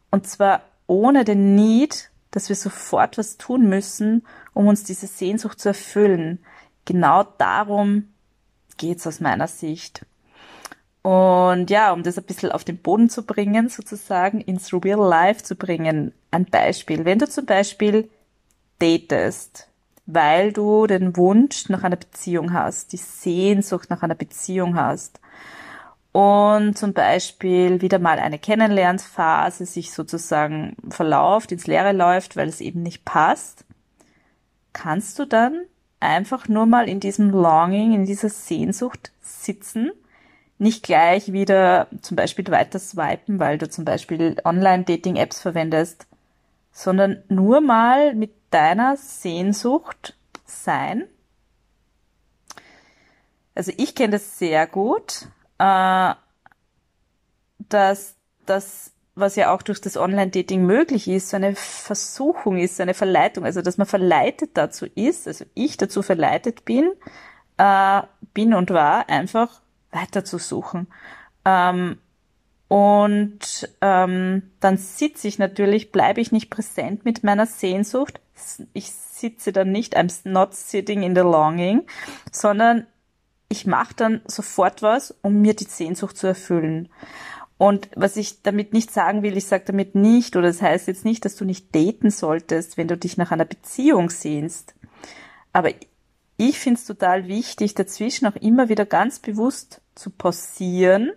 Und 0.10 0.26
zwar 0.26 0.62
ohne 0.88 1.26
den 1.26 1.54
Need, 1.54 2.10
dass 2.32 2.48
wir 2.48 2.56
sofort 2.56 3.18
was 3.18 3.38
tun 3.38 3.68
müssen, 3.68 4.26
um 4.54 4.68
uns 4.68 4.86
diese 4.86 5.08
Sehnsucht 5.08 5.60
zu 5.60 5.68
erfüllen. 5.68 6.40
Genau 6.86 7.24
darum 7.38 8.08
geht's 8.78 9.06
aus 9.06 9.20
meiner 9.20 9.50
Sicht. 9.50 10.06
Und 11.02 11.70
ja, 11.70 11.92
um 11.92 12.04
das 12.04 12.18
ein 12.18 12.24
bisschen 12.24 12.54
auf 12.54 12.64
den 12.64 12.78
Boden 12.78 13.10
zu 13.10 13.24
bringen, 13.24 13.68
sozusagen 13.68 14.40
ins 14.40 14.72
Real 14.72 15.06
Life 15.06 15.44
zu 15.44 15.58
bringen. 15.58 16.14
Ein 16.32 16.46
Beispiel. 16.46 17.04
Wenn 17.04 17.20
du 17.20 17.28
zum 17.28 17.46
Beispiel 17.46 18.10
datest, 18.80 19.68
weil 20.06 20.54
du 20.54 20.88
den 20.88 21.18
Wunsch 21.18 21.68
nach 21.68 21.84
einer 21.84 21.98
Beziehung 21.98 22.54
hast, 22.54 22.94
die 22.94 22.98
Sehnsucht 22.98 23.90
nach 23.90 24.04
einer 24.04 24.16
Beziehung 24.16 24.78
hast, 24.78 25.20
und 26.14 26.78
zum 26.78 26.94
Beispiel 26.94 27.82
wieder 27.82 27.98
mal 27.98 28.20
eine 28.20 28.38
Kennenlernphase 28.38 29.66
sich 29.66 29.92
sozusagen 29.92 30.78
verlauft, 30.90 31.52
ins 31.52 31.68
Leere 31.68 31.92
läuft, 31.92 32.38
weil 32.38 32.48
es 32.48 32.62
eben 32.62 32.84
nicht 32.84 33.04
passt, 33.04 33.66
kannst 34.74 35.18
du 35.18 35.26
dann 35.26 35.64
einfach 36.00 36.48
nur 36.48 36.68
mal 36.68 36.88
in 36.88 37.00
diesem 37.00 37.32
Longing, 37.32 37.94
in 37.94 38.06
dieser 38.06 38.30
Sehnsucht 38.30 39.12
sitzen, 39.22 39.92
nicht 40.60 40.84
gleich 40.84 41.34
wieder 41.34 41.88
zum 42.02 42.16
Beispiel 42.16 42.46
weiter 42.50 42.78
swipen, 42.78 43.40
weil 43.40 43.58
du 43.58 43.68
zum 43.68 43.84
Beispiel 43.84 44.36
Online-Dating-Apps 44.46 45.42
verwendest, 45.42 46.06
sondern 46.72 47.24
nur 47.28 47.60
mal 47.60 48.14
mit 48.14 48.34
deiner 48.52 48.98
Sehnsucht 48.98 50.16
sein. 50.46 51.06
Also 53.56 53.72
ich 53.78 53.96
kenne 53.96 54.12
das 54.12 54.38
sehr 54.38 54.68
gut 54.68 55.28
äh, 55.58 56.14
dass 57.70 58.16
das, 58.46 58.92
was 59.16 59.36
ja 59.36 59.54
auch 59.54 59.62
durch 59.62 59.80
das 59.82 59.98
Online-Dating 59.98 60.66
möglich 60.66 61.08
ist, 61.08 61.30
so 61.30 61.38
eine 61.38 61.56
Versuchung 61.56 62.58
ist, 62.58 62.78
so 62.78 62.84
eine 62.84 62.94
Verleitung, 62.94 63.46
also 63.46 63.62
dass 63.62 63.78
man 63.78 63.88
verleitet 63.88 64.52
dazu 64.56 64.86
ist, 64.96 65.28
also 65.28 65.46
ich 65.54 65.78
dazu 65.78 66.02
verleitet 66.02 66.66
bin, 66.66 66.92
äh, 67.58 68.02
bin 68.34 68.54
und 68.54 68.72
war, 68.72 69.10
einfach 69.10 69.62
weiter 69.92 70.26
zu. 70.26 70.40
Ähm, 71.46 71.98
und 72.68 73.70
ähm, 73.82 74.52
dann 74.60 74.78
sitze 74.78 75.28
ich 75.28 75.38
natürlich, 75.38 75.92
bleibe 75.92 76.22
ich 76.22 76.32
nicht 76.32 76.50
präsent 76.50 77.06
mit 77.06 77.24
meiner 77.24 77.46
Sehnsucht. 77.46 78.20
Ich 78.74 78.92
sitze 78.92 79.52
dann 79.52 79.72
nicht, 79.72 79.96
I'm 79.96 80.12
not 80.28 80.56
sitting 80.56 81.04
in 81.04 81.16
the 81.16 81.22
longing, 81.22 81.86
sondern 82.32 82.88
ich 83.54 83.68
mache 83.68 83.94
dann 83.96 84.22
sofort 84.26 84.82
was, 84.82 85.12
um 85.22 85.40
mir 85.42 85.54
die 85.54 85.66
Sehnsucht 85.66 86.18
zu 86.18 86.26
erfüllen. 86.26 86.90
Und 87.60 87.88
was 87.96 88.18
ich 88.18 88.42
damit 88.42 88.74
nicht 88.74 88.92
sagen 88.92 89.22
will, 89.22 89.38
ich 89.38 89.46
sage 89.46 89.66
damit 89.68 89.94
nicht, 89.94 90.36
oder 90.36 90.48
das 90.48 90.60
heißt 90.60 90.88
jetzt 90.88 91.06
nicht, 91.06 91.24
dass 91.24 91.36
du 91.36 91.46
nicht 91.46 91.74
daten 91.76 92.10
solltest, 92.10 92.78
wenn 92.78 92.88
du 92.88 92.98
dich 92.98 93.16
nach 93.16 93.30
einer 93.30 93.46
Beziehung 93.46 94.10
sehnst. 94.10 94.74
Aber 95.52 95.70
ich 96.36 96.58
finde 96.58 96.80
es 96.80 96.86
total 96.86 97.28
wichtig, 97.28 97.76
dazwischen 97.76 98.26
auch 98.26 98.36
immer 98.38 98.70
wieder 98.70 98.88
ganz 98.88 99.20
bewusst 99.20 99.82
zu 99.94 100.10
pausieren, 100.10 101.12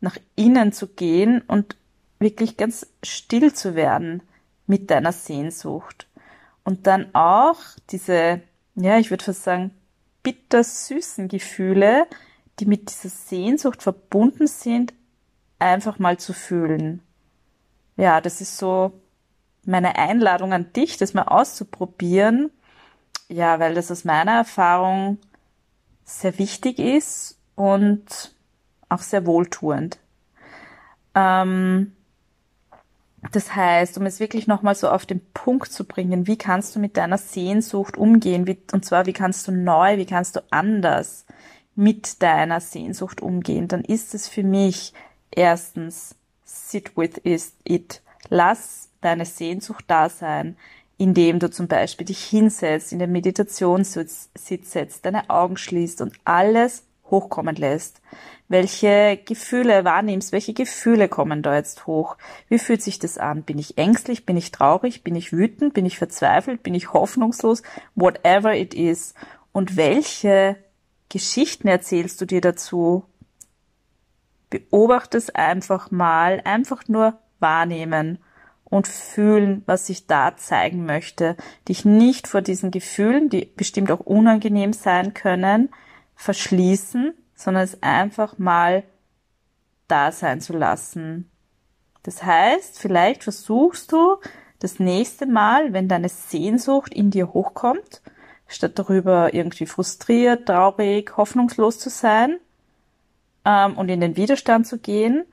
nach 0.00 0.18
innen 0.34 0.72
zu 0.72 0.88
gehen 0.88 1.42
und 1.46 1.76
wirklich 2.18 2.56
ganz 2.56 2.88
still 3.04 3.52
zu 3.54 3.76
werden 3.76 4.24
mit 4.66 4.90
deiner 4.90 5.12
Sehnsucht. 5.12 6.08
Und 6.64 6.88
dann 6.88 7.14
auch 7.14 7.60
diese, 7.90 8.40
ja, 8.74 8.98
ich 8.98 9.10
würde 9.10 9.24
fast 9.24 9.44
sagen, 9.44 9.70
bittersüßen 10.22 11.28
Gefühle, 11.28 12.06
die 12.58 12.66
mit 12.66 12.90
dieser 12.90 13.08
Sehnsucht 13.08 13.82
verbunden 13.82 14.46
sind, 14.46 14.92
einfach 15.58 15.98
mal 15.98 16.18
zu 16.18 16.32
fühlen. 16.32 17.02
Ja, 17.96 18.20
das 18.20 18.40
ist 18.40 18.58
so 18.58 18.92
meine 19.64 19.96
Einladung 19.96 20.52
an 20.52 20.72
dich, 20.72 20.96
das 20.96 21.14
mal 21.14 21.22
auszuprobieren. 21.22 22.50
Ja, 23.28 23.60
weil 23.60 23.74
das 23.74 23.90
aus 23.90 24.04
meiner 24.04 24.32
Erfahrung 24.32 25.18
sehr 26.04 26.38
wichtig 26.38 26.78
ist 26.78 27.38
und 27.54 28.34
auch 28.88 29.00
sehr 29.00 29.24
wohltuend. 29.24 29.98
Ähm, 31.14 31.92
das 33.30 33.54
heißt, 33.54 33.98
um 33.98 34.06
es 34.06 34.18
wirklich 34.18 34.48
nochmal 34.48 34.74
so 34.74 34.88
auf 34.88 35.06
den 35.06 35.20
Punkt 35.32 35.70
zu 35.70 35.84
bringen, 35.84 36.26
wie 36.26 36.36
kannst 36.36 36.74
du 36.74 36.80
mit 36.80 36.96
deiner 36.96 37.18
Sehnsucht 37.18 37.96
umgehen? 37.96 38.46
Wie, 38.46 38.58
und 38.72 38.84
zwar, 38.84 39.06
wie 39.06 39.12
kannst 39.12 39.46
du 39.46 39.52
neu, 39.52 39.96
wie 39.96 40.06
kannst 40.06 40.36
du 40.36 40.40
anders 40.50 41.24
mit 41.76 42.20
deiner 42.20 42.60
Sehnsucht 42.60 43.20
umgehen? 43.20 43.68
Dann 43.68 43.84
ist 43.84 44.14
es 44.14 44.26
für 44.26 44.42
mich 44.42 44.92
erstens, 45.30 46.16
sit 46.44 46.96
with 46.96 47.20
it. 47.64 48.02
Lass 48.28 48.88
deine 49.00 49.24
Sehnsucht 49.24 49.84
da 49.86 50.08
sein, 50.08 50.56
indem 50.98 51.38
du 51.38 51.48
zum 51.48 51.68
Beispiel 51.68 52.06
dich 52.06 52.24
hinsetzt, 52.24 52.92
in 52.92 52.98
der 52.98 53.08
Meditation 53.08 53.84
sitzt, 53.84 55.04
deine 55.04 55.30
Augen 55.30 55.56
schließt 55.56 56.00
und 56.00 56.14
alles 56.24 56.84
hochkommen 57.08 57.54
lässt 57.54 58.00
welche 58.48 59.18
Gefühle 59.24 59.84
wahrnimmst, 59.84 60.32
welche 60.32 60.52
Gefühle 60.52 61.08
kommen 61.08 61.42
da 61.42 61.54
jetzt 61.54 61.86
hoch. 61.86 62.16
Wie 62.48 62.58
fühlt 62.58 62.82
sich 62.82 62.98
das 62.98 63.18
an? 63.18 63.42
Bin 63.44 63.58
ich 63.58 63.78
ängstlich? 63.78 64.26
Bin 64.26 64.36
ich 64.36 64.52
traurig? 64.52 65.02
Bin 65.02 65.14
ich 65.14 65.32
wütend? 65.32 65.74
Bin 65.74 65.86
ich 65.86 65.98
verzweifelt? 65.98 66.62
Bin 66.62 66.74
ich 66.74 66.92
hoffnungslos? 66.92 67.62
Whatever 67.94 68.54
it 68.54 68.74
is. 68.74 69.14
Und 69.52 69.76
welche 69.76 70.56
Geschichten 71.08 71.68
erzählst 71.68 72.20
du 72.20 72.26
dir 72.26 72.40
dazu? 72.40 73.04
Beobachte 74.50 75.16
es 75.16 75.30
einfach 75.30 75.90
mal, 75.90 76.42
einfach 76.44 76.88
nur 76.88 77.18
wahrnehmen 77.38 78.18
und 78.64 78.88
fühlen, 78.88 79.62
was 79.66 79.86
sich 79.86 80.06
da 80.06 80.36
zeigen 80.36 80.86
möchte. 80.86 81.36
Dich 81.68 81.84
nicht 81.84 82.26
vor 82.26 82.40
diesen 82.40 82.70
Gefühlen, 82.70 83.28
die 83.28 83.44
bestimmt 83.44 83.90
auch 83.90 84.00
unangenehm 84.00 84.72
sein 84.72 85.12
können, 85.12 85.68
verschließen, 86.14 87.12
sondern 87.34 87.64
es 87.64 87.82
einfach 87.82 88.38
mal 88.38 88.84
da 89.88 90.12
sein 90.12 90.40
zu 90.40 90.52
lassen. 90.52 91.30
Das 92.02 92.24
heißt, 92.24 92.78
vielleicht 92.78 93.24
versuchst 93.24 93.92
du 93.92 94.16
das 94.58 94.78
nächste 94.78 95.26
Mal, 95.26 95.72
wenn 95.72 95.88
deine 95.88 96.08
Sehnsucht 96.08 96.94
in 96.94 97.10
dir 97.10 97.32
hochkommt, 97.32 98.02
statt 98.46 98.78
darüber 98.78 99.34
irgendwie 99.34 99.66
frustriert, 99.66 100.46
traurig, 100.46 101.16
hoffnungslos 101.16 101.78
zu 101.78 101.90
sein 101.90 102.38
ähm, 103.44 103.76
und 103.76 103.88
in 103.88 104.00
den 104.00 104.16
Widerstand 104.16 104.66
zu 104.66 104.78
gehen, 104.78 105.24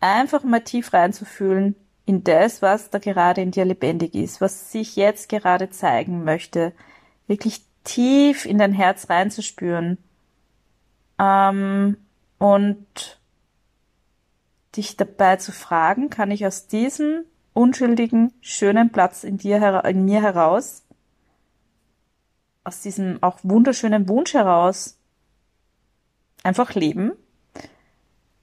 einfach 0.00 0.42
mal 0.42 0.60
tief 0.60 0.92
reinzufühlen, 0.92 1.76
in 2.04 2.24
das, 2.24 2.62
was 2.62 2.90
da 2.90 2.98
gerade 2.98 3.40
in 3.42 3.52
dir 3.52 3.64
lebendig 3.64 4.14
ist, 4.14 4.40
was 4.40 4.72
sich 4.72 4.96
jetzt 4.96 5.28
gerade 5.28 5.70
zeigen 5.70 6.24
möchte, 6.24 6.72
wirklich 7.28 7.62
tief 7.84 8.44
in 8.44 8.58
dein 8.58 8.72
Herz 8.72 9.08
reinzuspüren 9.08 9.98
ähm, 11.22 11.96
und 12.38 13.20
dich 14.76 14.96
dabei 14.96 15.36
zu 15.36 15.52
fragen, 15.52 16.10
kann 16.10 16.30
ich 16.30 16.46
aus 16.46 16.66
diesem 16.66 17.24
unschuldigen, 17.52 18.32
schönen 18.40 18.90
Platz 18.90 19.22
in 19.22 19.36
dir, 19.36 19.84
in 19.84 20.04
mir 20.04 20.22
heraus, 20.22 20.82
aus 22.64 22.80
diesem 22.80 23.22
auch 23.22 23.38
wunderschönen 23.42 24.08
Wunsch 24.08 24.34
heraus, 24.34 24.98
einfach 26.42 26.74
leben. 26.74 27.12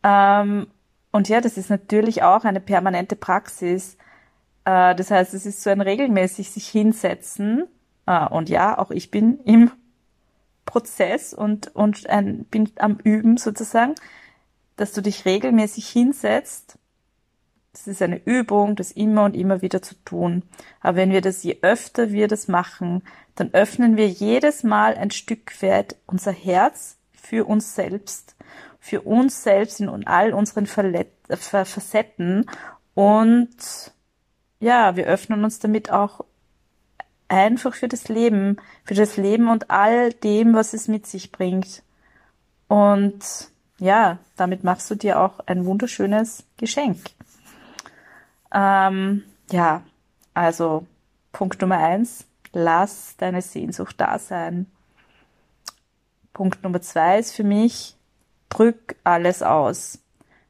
Ähm, 0.04 0.68
und 1.12 1.28
ja, 1.28 1.42
das 1.42 1.58
ist 1.58 1.70
natürlich 1.70 2.24
auch 2.24 2.46
eine 2.46 2.60
permanente 2.60 3.15
Praxis. 3.15 3.98
Äh, 4.63 4.96
das 4.96 5.12
heißt, 5.12 5.34
es 5.34 5.46
ist 5.46 5.63
so 5.63 5.70
ein 5.70 5.82
regelmäßig 5.82 6.52
sich 6.52 6.68
hinsetzen. 6.68 7.68
Äh, 8.06 8.28
und 8.28 8.50
ja, 8.50 8.78
auch 8.78 8.92
ich 8.92 9.10
bin 9.12 9.39
im 9.44 9.72
Prozess 10.70 11.34
und, 11.34 11.76
und 11.76 12.10
ein, 12.10 12.46
bin 12.46 12.72
am 12.78 12.98
Üben 13.04 13.38
sozusagen, 13.38 13.96
dass 14.76 14.94
du 14.94 15.02
dich 15.02 15.26
regelmäßig 15.26 15.88
hinsetzt. 15.90 16.78
Das 17.74 17.88
ist 17.88 18.02
eine 18.02 18.24
Übung, 18.26 18.76
das 18.76 18.92
immer 18.92 19.24
und 19.24 19.36
immer 19.36 19.62
wieder 19.62 19.82
zu 19.82 19.96
tun. 20.04 20.44
Aber 20.82 20.98
wenn 20.98 21.12
wir 21.12 21.22
das, 21.22 21.44
je 21.44 21.58
öfter 21.62 22.12
wir 22.12 22.28
das 22.28 22.48
machen, 22.48 23.04
dann 23.36 23.54
öffnen 23.54 23.98
wir 23.98 24.08
jedes 24.08 24.64
Mal 24.64 24.96
ein 24.96 25.12
Stück 25.12 25.62
weit 25.62 25.96
unser 26.06 26.32
Herz 26.32 26.98
für 27.14 27.46
uns 27.46 27.76
selbst 27.76 28.36
für 28.80 29.02
uns 29.02 29.44
selbst 29.44 29.82
in 29.82 30.08
all 30.08 30.34
unseren 30.34 30.66
Verlet 30.66 31.10
Facetten 31.30 32.50
und 32.96 33.94
ja, 34.60 34.96
wir 34.96 35.06
öffnen 35.06 35.44
uns 35.44 35.60
damit 35.60 35.92
auch 35.92 36.26
einfach 37.30 37.74
für 37.74 37.88
das 37.88 38.10
Leben, 38.10 38.58
für 38.84 38.96
das 38.96 39.18
Leben 39.18 39.50
und 39.50 39.70
all 39.70 40.12
dem, 40.12 40.54
was 40.54 40.74
es 40.74 40.88
mit 40.88 41.08
sich 41.08 41.32
bringt. 41.32 41.84
Und 42.68 43.24
ja, 43.78 44.18
damit 44.36 44.63
machst 44.63 44.89
du 44.92 44.96
dir 44.96 45.20
auch 45.20 45.39
ein 45.46 45.65
wunderschönes 45.65 46.44
Geschenk. 46.58 47.00
Ähm, 48.54 49.24
ja, 49.52 49.84
also 50.34 50.86
Punkt 51.32 51.62
Nummer 51.62 51.78
eins, 51.78 52.26
lass 52.52 53.15
deine 53.18 53.42
Sehnsucht 53.42 53.96
da 54.00 54.20
sein. 54.20 54.65
Punkt 56.34 56.63
Nummer 56.63 56.82
zwei 56.82 57.20
ist 57.20 57.36
für 57.36 57.44
mich, 57.44 57.96
drück 58.50 58.96
alles 59.04 59.44
aus. 59.44 60.00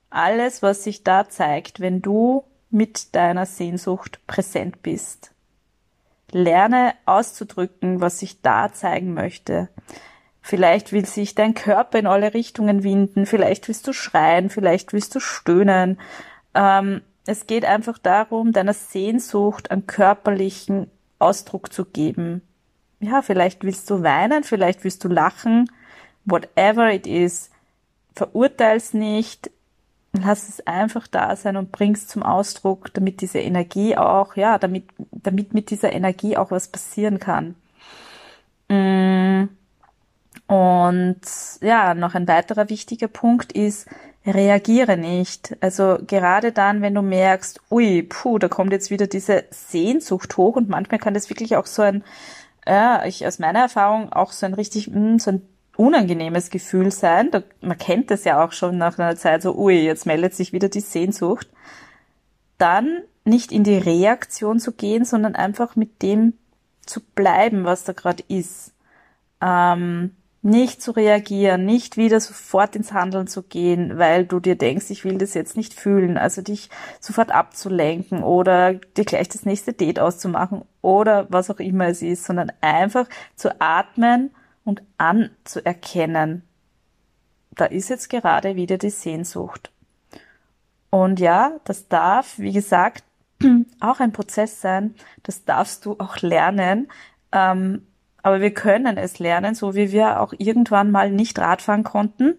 Alles, 0.10 0.62
was 0.63 0.84
sich 0.84 1.04
da 1.04 1.30
zeigt, 1.30 1.80
wenn 1.80 2.02
du 2.02 2.44
mit 2.72 3.15
deiner 3.15 3.46
Sehnsucht 3.46 4.20
präsent 4.28 4.82
bist. 4.82 5.32
Lerne 6.32 6.94
auszudrücken, 7.06 8.02
was 8.02 8.20
sich 8.20 8.42
da 8.42 8.72
zeigen 8.72 9.13
möchte. 9.13 9.70
Vielleicht 10.42 10.92
will 10.92 11.06
sich 11.06 11.36
dein 11.36 11.54
Körper 11.54 12.00
in 12.00 12.08
alle 12.08 12.34
Richtungen 12.34 12.84
winden, 12.84 13.26
vielleicht 13.26 13.68
willst 13.68 13.88
du 13.88 13.94
schreien, 13.94 14.50
vielleicht 14.50 14.94
willst 14.94 15.13
du 15.15 15.20
stöhnen. 15.20 16.00
Ähm, 16.56 17.02
es 17.26 17.46
geht 17.46 17.65
einfach 17.65 17.98
darum, 17.98 18.54
deiner 18.54 18.74
Sehnsucht 18.74 19.70
einen 19.70 19.86
körperlichen 19.86 20.89
Ausdruck 21.20 21.72
zu 21.72 21.86
geben. 21.86 22.42
Ja, 23.00 23.22
vielleicht 23.22 23.63
willst 23.63 23.89
du 23.89 24.04
weinen, 24.04 24.44
vielleicht 24.44 24.84
willst 24.84 25.04
du 25.04 25.08
lachen, 25.08 25.70
whatever 26.26 26.92
it 26.92 27.06
is 27.06 27.50
verurteil's 28.20 28.94
nicht, 28.94 29.50
lass 30.13 30.50
es 30.50 30.65
einfach 30.65 31.08
da 31.08 31.36
sein 31.36 31.58
und 31.58 31.72
bring's 31.72 32.08
zum 32.08 32.24
Ausdruck, 32.24 32.93
damit 32.93 33.22
diese 33.22 33.39
Energie 33.39 33.95
auch, 33.98 34.36
ja, 34.36 34.58
damit, 34.58 34.86
damit 35.12 35.54
mit 35.54 35.69
dieser 35.69 35.93
Energie 35.93 36.38
auch 36.38 36.52
was 36.52 36.67
passieren 36.67 37.19
kann. 37.19 37.56
Mm. 38.69 39.50
Und 40.48 41.22
ja, 41.62 41.93
noch 41.93 42.15
ein 42.15 42.28
weiterer 42.28 42.69
wichtiger 42.69 43.08
Punkt 43.08 43.52
ist, 43.52 43.88
reagiere 44.26 44.98
nicht. 44.98 45.56
Also 45.62 46.00
gerade 46.06 46.52
dann, 46.52 46.82
wenn 46.82 46.95
du 46.95 47.02
merkst, 47.02 47.62
ui, 47.69 48.04
puh, 48.04 48.39
da 48.39 48.48
kommt 48.48 48.72
jetzt 48.72 48.89
wieder 48.89 49.08
diese 49.08 49.45
Sehnsucht 49.52 50.38
hoch 50.38 50.56
und 50.56 50.69
manchmal 50.69 51.00
kann 51.00 51.13
das 51.13 51.30
wirklich 51.30 51.56
auch 51.56 51.65
so 51.65 51.84
ein, 51.84 52.04
ja, 52.67 53.06
ich 53.06 53.26
aus 53.26 53.39
meiner 53.39 53.60
Erfahrung 53.60 54.12
auch 54.12 54.32
so 54.32 54.45
ein 54.45 54.54
richtig, 54.54 54.89
mm, 54.89 55.17
so 55.17 55.32
ein 55.32 55.41
unangenehmes 55.80 56.50
Gefühl 56.50 56.92
sein. 56.92 57.32
Man 57.62 57.78
kennt 57.78 58.12
das 58.12 58.26
ja 58.26 58.44
auch 58.44 58.52
schon 58.52 58.78
nach 58.78 59.00
einer 59.00 59.15
Zeit 59.15 59.42
so, 59.42 59.56
ui, 59.56 59.80
jetzt 59.80 60.06
meldet 60.06 60.36
sich 60.36 60.52
wieder 60.52 60.68
die 60.68 60.82
Sehnsucht. 60.82 61.48
Dann 62.58 63.04
nicht 63.24 63.54
in 63.54 63.63
die 63.63 63.78
Reaktion 63.78 64.60
zu 64.60 64.74
gehen, 64.74 65.06
sondern 65.06 65.36
einfach 65.36 65.78
mit 65.78 66.02
dem 66.02 66.34
zu 66.86 67.00
bleiben, 67.15 67.63
was 67.63 67.86
da 67.86 67.94
gerade 67.94 68.24
ist. 68.28 68.74
Ähm, 69.42 70.15
nicht 70.42 70.82
zu 70.82 70.92
reagieren, 70.92 71.65
nicht 71.65 71.96
wieder 71.96 72.20
sofort 72.20 72.76
ins 72.76 72.92
Handeln 72.92 73.28
zu 73.28 73.44
gehen, 73.44 73.98
weil 73.98 74.26
du 74.26 74.42
dir 74.42 74.58
denkst, 74.58 74.89
ich 74.89 75.06
will 75.06 75.18
das 75.18 75.34
jetzt 75.34 75.56
nicht 75.56 75.74
fühlen, 75.74 76.18
also 76.18 76.42
dich 76.42 76.70
sofort 77.00 77.32
abzulenken 77.32 78.24
oder 78.24 78.74
dir 78.74 79.06
gleich 79.06 79.30
das 79.30 79.46
nächste 79.46 79.72
Date 79.72 80.00
auszumachen 80.00 80.63
oder 80.82 81.28
was 81.30 81.50
auch 81.50 81.60
immer 81.60 81.88
es 81.88 82.02
ist, 82.02 82.26
sondern 82.26 82.52
einfach 82.60 83.08
zu 83.36 83.62
atmen 83.62 84.32
und 84.70 84.84
anzuerkennen, 85.00 86.44
da 87.52 87.66
ist 87.66 87.90
jetzt 87.90 88.08
gerade 88.08 88.56
wieder 88.56 88.78
die 88.78 88.92
Sehnsucht. 88.92 89.72
Und 90.92 91.20
ja, 91.20 91.54
das 91.64 91.88
darf, 91.88 92.38
wie 92.38 92.52
gesagt, 92.52 93.04
auch 93.80 94.00
ein 94.00 94.12
Prozess 94.12 94.62
sein. 94.62 94.94
Das 95.24 95.44
darfst 95.44 95.86
du 95.86 95.96
auch 95.98 96.18
lernen. 96.18 96.88
Ähm, 97.32 97.88
aber 98.22 98.42
wir 98.42 98.54
können 98.54 98.98
es 98.98 99.18
lernen, 99.18 99.56
so 99.56 99.74
wie 99.74 99.92
wir 99.92 100.20
auch 100.20 100.34
irgendwann 100.38 100.92
mal 100.92 101.10
nicht 101.10 101.40
Radfahren 101.40 101.84
konnten 101.84 102.38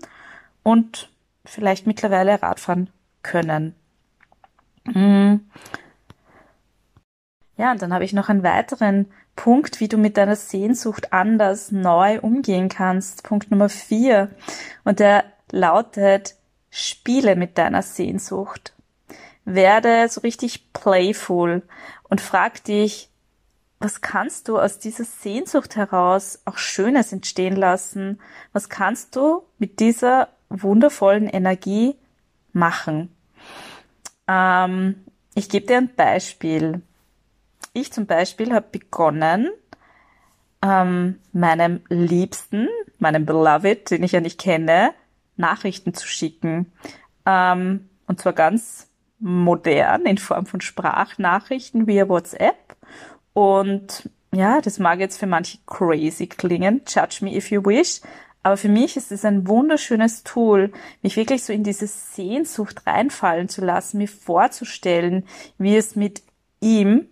und 0.63 1.11
vielleicht 1.45 1.89
mittlerweile 1.89 2.41
Radfahren 2.41 2.91
können. 3.23 3.75
Mhm. 4.85 5.51
Ja, 7.57 7.73
und 7.73 7.83
dann 7.83 7.93
habe 7.93 8.05
ich 8.05 8.13
noch 8.13 8.29
einen 8.29 8.45
weiteren 8.45 9.07
Punkt, 9.37 9.81
wie 9.81 9.89
du 9.89 9.97
mit 9.97 10.17
deiner 10.17 10.37
Sehnsucht 10.37 11.13
anders 11.13 11.73
neu 11.73 12.21
umgehen 12.21 12.69
kannst. 12.69 13.23
Punkt 13.23 13.51
Nummer 13.51 13.69
vier. 13.69 14.31
Und 14.85 15.01
der 15.01 15.25
lautet, 15.51 16.37
spiele 16.71 17.37
mit 17.37 17.59
deiner 17.59 17.83
Sehnsucht. 17.83 18.75
Werde 19.45 20.09
so 20.09 20.21
richtig 20.21 20.73
playful 20.73 21.63
und 22.09 22.21
frag 22.21 22.63
dich, 22.65 23.11
was 23.79 24.03
kannst 24.03 24.49
du 24.49 24.59
aus 24.59 24.79
dieser 24.79 25.05
Sehnsucht 25.05 25.75
heraus 25.75 26.41
auch 26.45 26.59
Schönes 26.59 27.13
entstehen 27.13 27.57
lassen? 27.57 28.21
Was 28.53 28.69
kannst 28.69 29.17
du 29.17 29.43
mit 29.59 29.81
dieser 29.81 30.29
wundervollen 30.51 31.27
Energie 31.27 31.97
machen? 32.53 33.11
Ähm, 34.29 35.07
ich 35.35 35.49
gebe 35.49 35.67
dir 35.67 35.79
ein 35.79 35.95
Beispiel 35.95 36.83
ich 37.73 37.93
zum 37.93 38.07
Beispiel 38.07 38.53
habe 38.53 38.67
begonnen, 38.71 39.51
ähm, 40.63 41.19
meinem 41.33 41.81
Liebsten, 41.89 42.69
meinem 42.99 43.25
Beloved, 43.25 43.91
den 43.91 44.03
ich 44.03 44.13
ja 44.13 44.21
nicht 44.21 44.41
kenne, 44.41 44.93
Nachrichten 45.37 45.95
zu 45.95 46.07
schicken. 46.07 46.73
Ähm, 47.27 47.89
und 48.07 48.21
zwar 48.21 48.33
ganz 48.33 48.89
modern 49.19 50.07
in 50.07 50.19
Form 50.19 50.47
von 50.47 50.61
Sprachnachrichten 50.61 51.87
via 51.87 52.09
WhatsApp. 52.09 52.77
Und 53.33 54.09
ja, 54.33 54.61
das 54.61 54.79
mag 54.79 55.01
jetzt 55.01 55.19
für 55.19 55.27
manche 55.27 55.59
crazy 55.67 56.27
klingen. 56.27 56.83
Judge 56.87 57.25
me 57.25 57.35
if 57.35 57.51
you 57.51 57.65
wish. 57.65 58.01
Aber 58.43 58.57
für 58.57 58.69
mich 58.69 58.97
ist 58.97 59.13
es 59.13 59.25
ein 59.25 59.47
wunderschönes 59.47 60.25
Tool, 60.25 60.73
mich 61.03 61.17
wirklich 61.17 61.45
so 61.45 61.53
in 61.53 61.63
diese 61.63 61.87
Sehnsucht 61.87 62.87
reinfallen 62.87 63.51
zu 63.51 63.63
lassen, 63.63 63.99
mir 63.99 64.09
vorzustellen, 64.09 65.27
wie 65.59 65.77
es 65.77 65.95
mit 65.95 66.23
ihm, 66.61 67.07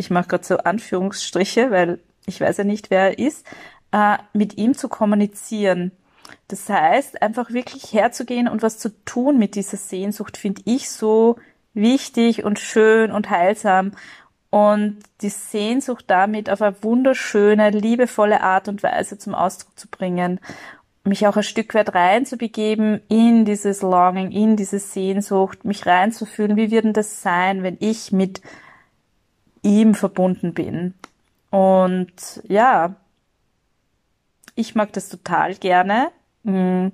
ich 0.00 0.10
mache 0.10 0.28
gerade 0.28 0.44
so 0.44 0.56
Anführungsstriche, 0.56 1.70
weil 1.70 2.00
ich 2.26 2.40
weiß 2.40 2.56
ja 2.58 2.64
nicht, 2.64 2.90
wer 2.90 3.10
er 3.10 3.18
ist, 3.18 3.46
äh, 3.92 4.18
mit 4.32 4.56
ihm 4.56 4.76
zu 4.76 4.88
kommunizieren. 4.88 5.92
Das 6.48 6.68
heißt, 6.68 7.22
einfach 7.22 7.52
wirklich 7.52 7.92
herzugehen 7.92 8.48
und 8.48 8.62
was 8.62 8.78
zu 8.78 8.90
tun 9.04 9.38
mit 9.38 9.54
dieser 9.54 9.76
Sehnsucht, 9.76 10.36
finde 10.36 10.62
ich 10.64 10.90
so 10.90 11.36
wichtig 11.74 12.44
und 12.44 12.58
schön 12.58 13.12
und 13.12 13.30
heilsam. 13.30 13.92
Und 14.50 14.98
die 15.20 15.28
Sehnsucht 15.28 16.06
damit 16.08 16.50
auf 16.50 16.60
eine 16.60 16.82
wunderschöne, 16.82 17.70
liebevolle 17.70 18.40
Art 18.40 18.68
und 18.68 18.82
Weise 18.82 19.16
zum 19.16 19.34
Ausdruck 19.34 19.78
zu 19.78 19.88
bringen. 19.88 20.40
Mich 21.04 21.26
auch 21.26 21.36
ein 21.36 21.44
Stück 21.44 21.72
weit 21.74 21.94
reinzubegeben 21.94 23.00
in 23.08 23.44
dieses 23.44 23.82
Longing, 23.82 24.32
in 24.32 24.56
diese 24.56 24.80
Sehnsucht, 24.80 25.64
mich 25.64 25.86
reinzufühlen, 25.86 26.56
wie 26.56 26.70
wird 26.70 26.84
denn 26.84 26.92
das 26.92 27.22
sein, 27.22 27.62
wenn 27.62 27.76
ich 27.80 28.12
mit 28.12 28.42
ihm 29.62 29.94
verbunden 29.94 30.54
bin. 30.54 30.94
Und 31.50 32.42
ja, 32.48 32.96
ich 34.54 34.74
mag 34.74 34.92
das 34.92 35.08
total 35.08 35.54
gerne. 35.54 36.10
Mm, 36.42 36.88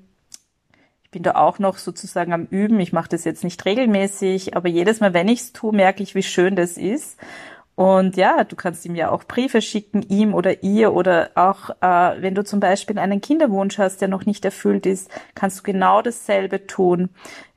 ich 1.05 1.11
bin 1.11 1.23
da 1.23 1.35
auch 1.37 1.59
noch 1.59 1.79
sozusagen 1.79 2.33
am 2.33 2.47
Üben. 2.47 2.81
Ich 2.81 2.93
mache 2.93 3.09
das 3.09 3.25
jetzt 3.25 3.45
nicht 3.45 3.65
regelmäßig, 3.65 4.57
aber 4.57 4.69
jedes 4.69 5.01
Mal, 5.01 5.15
wenn 5.15 5.29
ich 5.29 5.41
es 5.41 5.53
tue, 5.53 5.75
merke 5.75 6.03
ich, 6.03 6.15
wie 6.15 6.23
schön 6.23 6.57
das 6.57 6.77
ist. 6.77 7.19
Und 7.77 8.17
ja, 8.17 8.45
du 8.45 8.57
kannst 8.57 8.87
ihm 8.87 8.95
ja 8.95 9.11
auch 9.11 9.25
Briefe 9.25 9.61
schicken, 9.61 10.01
ihm 10.09 10.33
oder 10.33 10.63
ihr, 10.63 10.95
oder 10.95 11.31
auch 11.35 11.69
äh, 11.83 12.23
wenn 12.23 12.35
du 12.35 12.43
zum 12.43 12.59
Beispiel 12.59 12.99
einen 12.99 13.21
Kinderwunsch 13.21 13.77
hast, 13.77 14.01
der 14.01 14.09
noch 14.09 14.25
nicht 14.25 14.47
erfüllt 14.47 14.87
ist, 14.87 15.11
kannst 15.35 15.59
du 15.59 15.63
genau 15.63 16.01
dasselbe 16.01 16.67
tun. 16.67 17.11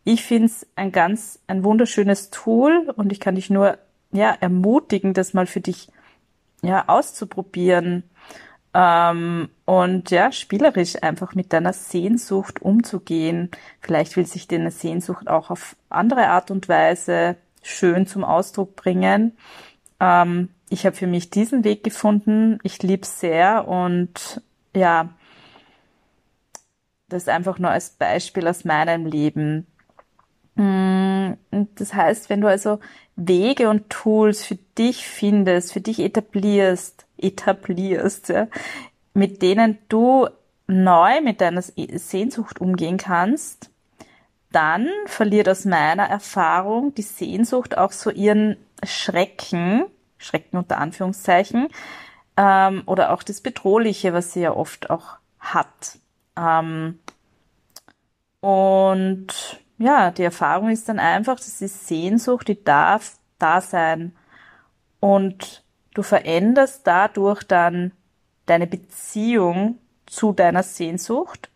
Ich 0.04 0.26
finde 0.26 0.48
es 0.48 0.68
ein 0.76 0.92
ganz, 0.92 1.40
ein 1.48 1.64
wunderschönes 1.64 2.32
Tool 2.32 2.92
und 2.98 3.14
ich 3.14 3.22
kann 3.22 3.36
dich 3.36 3.50
nur 3.50 3.78
ja 4.12 4.36
ermutigen, 4.40 5.14
das 5.14 5.34
mal 5.34 5.48
für 5.48 5.62
dich 5.62 5.90
ja 6.62 6.86
auszuprobieren 6.88 8.04
ähm, 8.74 9.50
und 9.66 10.12
ja 10.12 10.32
spielerisch 10.32 11.02
einfach 11.02 11.36
mit 11.36 11.54
deiner 11.54 11.74
Sehnsucht 11.74 12.62
umzugehen. 12.62 13.50
Vielleicht 13.80 14.16
will 14.16 14.26
sich 14.26 14.48
deine 14.48 14.72
Sehnsucht 14.72 15.28
auch 15.28 15.50
auf 15.50 15.76
andere 15.90 16.28
Art 16.28 16.52
und 16.52 16.70
Weise 16.70 17.38
schön 17.62 18.08
zum 18.08 18.24
Ausdruck 18.24 18.76
bringen. 18.76 19.38
Ähm, 20.00 20.50
ich 20.70 20.86
habe 20.86 20.96
für 20.96 21.08
mich 21.08 21.30
diesen 21.30 21.64
Weg 21.64 21.84
gefunden. 21.84 22.60
Ich 22.64 22.84
liebe 22.84 23.06
sehr 23.06 23.68
und 23.68 24.42
ja, 24.76 25.10
das 27.08 27.28
einfach 27.28 27.58
nur 27.58 27.72
als 27.72 27.90
Beispiel 27.90 28.48
aus 28.48 28.66
meinem 28.66 29.08
Leben. 29.08 29.66
Mm, 30.60 31.36
das 31.76 31.94
heißt, 31.94 32.30
wenn 32.30 32.42
du 32.42 32.50
also 32.50 32.80
Wege 33.16 33.70
und 33.70 33.90
Tools 33.90 34.44
für 34.44 34.58
dich 34.78 35.08
findest, 35.08 35.72
für 35.72 35.80
dich 35.80 36.00
etablierst, 36.00 37.06
etablierst, 37.18 38.28
ja, 38.28 38.48
mit 39.14 39.42
denen 39.42 39.78
du 39.88 40.28
neu 40.68 41.22
mit 41.22 41.40
deiner 41.40 41.62
Sehnsucht 41.62 42.60
umgehen 42.60 42.98
kannst, 42.98 43.70
dann 44.52 44.90
verliert 45.06 45.48
aus 45.48 45.64
meiner 45.64 46.04
Erfahrung 46.04 46.94
die 46.94 47.04
Sehnsucht 47.04 47.78
auch 47.78 47.94
so 47.94 48.10
ihren 48.10 48.58
Schrecken, 48.84 49.86
Schrecken 50.18 50.58
unter 50.58 50.78
Anführungszeichen, 50.80 51.70
ähm, 52.36 52.84
oder 52.86 53.14
auch 53.14 53.24
das 53.24 53.40
Bedrohliche, 53.40 54.12
was 54.12 54.34
sie 54.34 54.42
ja 54.42 54.52
oft 54.54 54.90
auch 54.90 55.20
hat. 55.40 56.00
Ähm, 56.38 57.00
und 58.42 59.28
ja, 59.80 60.12
die 60.12 60.24
Erfahrung 60.24 60.70
ist 60.70 60.90
dann 60.90 61.00
einfach, 61.00 61.38
dass 61.38 61.58
die 61.58 61.68
Sehnsucht, 61.68 62.50
die 62.50 62.64
darf 62.64 63.18
da 63.40 63.62
sein. 63.62 64.14
Und 65.00 65.64
du 65.94 66.04
veränderst 66.04 66.86
dadurch 66.86 67.44
dann 67.44 67.94
deine 68.46 68.68
Beziehung 68.68 69.80
zu 70.06 70.34
deiner 70.34 70.64
Sehnsucht. 70.64 71.50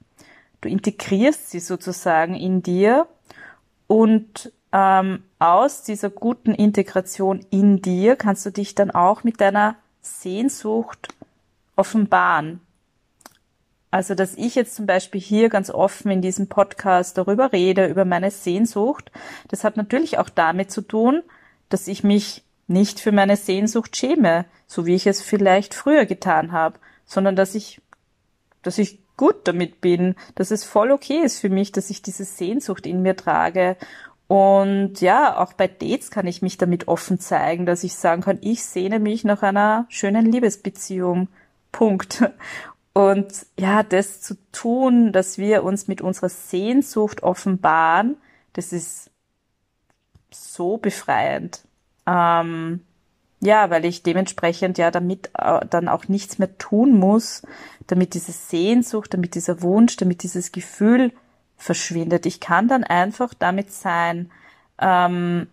Du 0.62 0.70
integrierst 0.70 1.52
sie 1.52 1.60
sozusagen 1.60 2.36
in 2.36 2.64
dir 2.64 3.08
und 3.88 4.54
ähm, 4.72 5.24
aus 5.40 5.84
dieser 5.84 6.10
guten 6.10 6.56
Integration 6.56 7.46
in 7.50 7.82
dir 7.82 8.16
kannst 8.16 8.46
du 8.46 8.52
dich 8.52 8.74
dann 8.74 8.92
auch 8.92 9.26
mit 9.26 9.42
deiner 9.42 9.76
Sehnsucht 10.02 11.10
offenbaren. 11.76 12.62
Also, 13.94 14.16
dass 14.16 14.34
ich 14.34 14.56
jetzt 14.56 14.74
zum 14.74 14.88
Beispiel 14.88 15.22
hier 15.22 15.50
ganz 15.50 15.70
offen 15.70 16.10
in 16.10 16.24
diesem 16.24 16.48
Podcast 16.48 17.16
darüber 17.16 17.52
rede, 17.52 17.86
über 17.86 18.06
meine 18.06 18.32
Sehnsucht, 18.32 19.12
das 19.50 19.64
hat 19.64 19.78
natürlich 19.78 20.18
auch 20.18 20.30
damit 20.30 20.72
zu 20.72 20.82
tun, 20.82 21.22
dass 21.70 21.88
ich 21.88 22.04
mich 22.04 22.44
nicht 22.66 23.00
für 23.00 23.12
meine 23.12 23.38
Sehnsucht 23.38 23.96
schäme, 23.96 24.46
so 24.66 24.88
wie 24.88 24.96
ich 24.96 25.06
es 25.06 25.22
vielleicht 25.22 25.76
früher 25.76 26.08
getan 26.08 26.52
habe, 26.54 26.80
sondern 27.06 27.36
dass 27.36 27.54
ich, 27.54 27.82
dass 28.64 28.80
ich 28.80 28.98
gut 29.16 29.48
damit 29.48 29.80
bin, 29.80 30.16
dass 30.34 30.50
es 30.50 30.64
voll 30.64 30.90
okay 30.90 31.22
ist 31.24 31.40
für 31.40 31.50
mich, 31.50 31.72
dass 31.72 31.92
ich 31.92 32.02
diese 32.02 32.26
Sehnsucht 32.26 32.88
in 32.88 33.04
mir 33.04 33.16
trage 33.16 33.78
und 34.28 35.02
ja, 35.02 35.38
auch 35.38 35.54
bei 35.54 35.68
Dates 35.68 36.10
kann 36.10 36.26
ich 36.26 36.42
mich 36.42 36.58
damit 36.58 36.88
offen 36.88 37.20
zeigen, 37.20 37.68
dass 37.68 37.84
ich 37.84 37.94
sagen 37.94 38.24
kann, 38.24 38.40
ich 38.42 38.66
sehne 38.66 38.98
mich 38.98 39.24
nach 39.24 39.44
einer 39.44 39.86
schönen 39.90 40.32
Liebesbeziehung. 40.32 41.28
Punkt. 41.72 42.24
Und 42.94 43.48
ja, 43.60 43.82
das 43.82 44.22
zu 44.22 44.36
tun, 44.52 45.12
dass 45.12 45.40
wir 45.40 45.64
uns 45.64 45.88
mit 45.88 46.02
unserer 46.02 46.30
Sehnsucht 46.30 47.24
offenbaren, 47.24 48.18
das 48.54 48.72
ist 48.72 49.10
so 50.30 50.78
befreiend. 50.78 51.64
Ähm, 52.06 52.82
ja, 53.40 53.70
weil 53.70 53.86
ich 53.86 54.04
dementsprechend 54.04 54.78
ja 54.78 54.92
damit 54.92 55.32
äh, 55.38 55.66
dann 55.70 55.88
auch 55.88 56.08
nichts 56.08 56.38
mehr 56.38 56.58
tun 56.58 56.98
muss, 56.98 57.42
damit 57.88 58.14
diese 58.14 58.32
Sehnsucht, 58.32 59.14
damit 59.14 59.36
dieser 59.36 59.62
Wunsch, 59.62 59.98
damit 59.98 60.24
dieses 60.24 60.52
Gefühl 60.52 61.12
verschwindet. 61.58 62.26
Ich 62.26 62.40
kann 62.40 62.68
dann 62.68 62.84
einfach 62.84 63.34
damit 63.34 63.72
sein. 63.72 64.32
Ähm, 64.80 65.48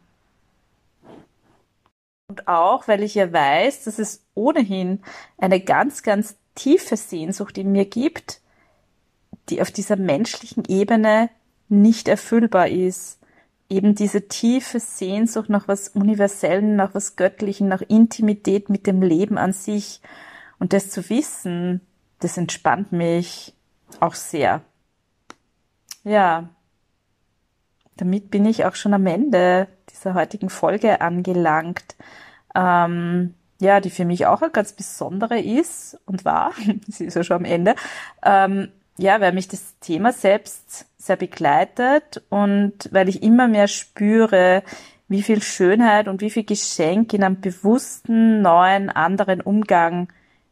und 2.28 2.46
auch, 2.46 2.86
weil 2.86 3.02
ich 3.02 3.16
ja 3.16 3.32
weiß, 3.32 3.84
dass 3.84 3.98
es 3.98 4.24
ohnehin 4.34 5.02
eine 5.38 5.60
ganz, 5.60 6.04
ganz 6.04 6.36
tiefe 6.60 6.96
Sehnsucht 6.96 7.56
in 7.56 7.72
mir 7.72 7.86
gibt, 7.86 8.40
die 9.48 9.62
auf 9.62 9.70
dieser 9.70 9.96
menschlichen 9.96 10.64
Ebene 10.68 11.30
nicht 11.70 12.06
erfüllbar 12.06 12.68
ist. 12.68 13.18
Eben 13.70 13.94
diese 13.94 14.28
tiefe 14.28 14.78
Sehnsucht 14.78 15.48
nach 15.48 15.68
was 15.68 15.88
Universellen, 15.88 16.76
nach 16.76 16.94
was 16.94 17.16
Göttlichen, 17.16 17.68
nach 17.68 17.80
Intimität 17.80 18.68
mit 18.68 18.86
dem 18.86 19.00
Leben 19.00 19.38
an 19.38 19.54
sich. 19.54 20.02
Und 20.58 20.74
das 20.74 20.90
zu 20.90 21.08
wissen, 21.08 21.80
das 22.18 22.36
entspannt 22.36 22.92
mich 22.92 23.54
auch 24.00 24.14
sehr. 24.14 24.60
Ja, 26.04 26.50
damit 27.96 28.30
bin 28.30 28.44
ich 28.44 28.66
auch 28.66 28.74
schon 28.74 28.92
am 28.92 29.06
Ende 29.06 29.68
dieser 29.88 30.12
heutigen 30.12 30.50
Folge 30.50 31.00
angelangt. 31.00 31.96
Ähm, 32.54 33.34
ja, 33.60 33.80
die 33.80 33.90
für 33.90 34.04
mich 34.04 34.26
auch 34.26 34.42
eine 34.42 34.50
ganz 34.50 34.72
besondere 34.72 35.38
ist 35.38 35.98
und 36.06 36.24
war, 36.24 36.52
sie 36.88 37.04
ist 37.04 37.14
ja 37.14 37.22
schon 37.22 37.36
am 37.36 37.44
Ende, 37.44 37.76
ähm, 38.24 38.68
ja, 38.98 39.20
weil 39.20 39.32
mich 39.32 39.48
das 39.48 39.78
Thema 39.80 40.12
selbst 40.12 40.86
sehr 40.98 41.16
begleitet 41.16 42.22
und 42.28 42.74
weil 42.90 43.08
ich 43.08 43.22
immer 43.22 43.48
mehr 43.48 43.68
spüre, 43.68 44.62
wie 45.08 45.22
viel 45.22 45.42
Schönheit 45.42 46.08
und 46.08 46.20
wie 46.20 46.30
viel 46.30 46.44
Geschenk 46.44 47.12
in 47.14 47.24
einem 47.24 47.40
bewussten, 47.40 48.42
neuen, 48.42 48.90
anderen 48.90 49.40
Umgang 49.40 50.08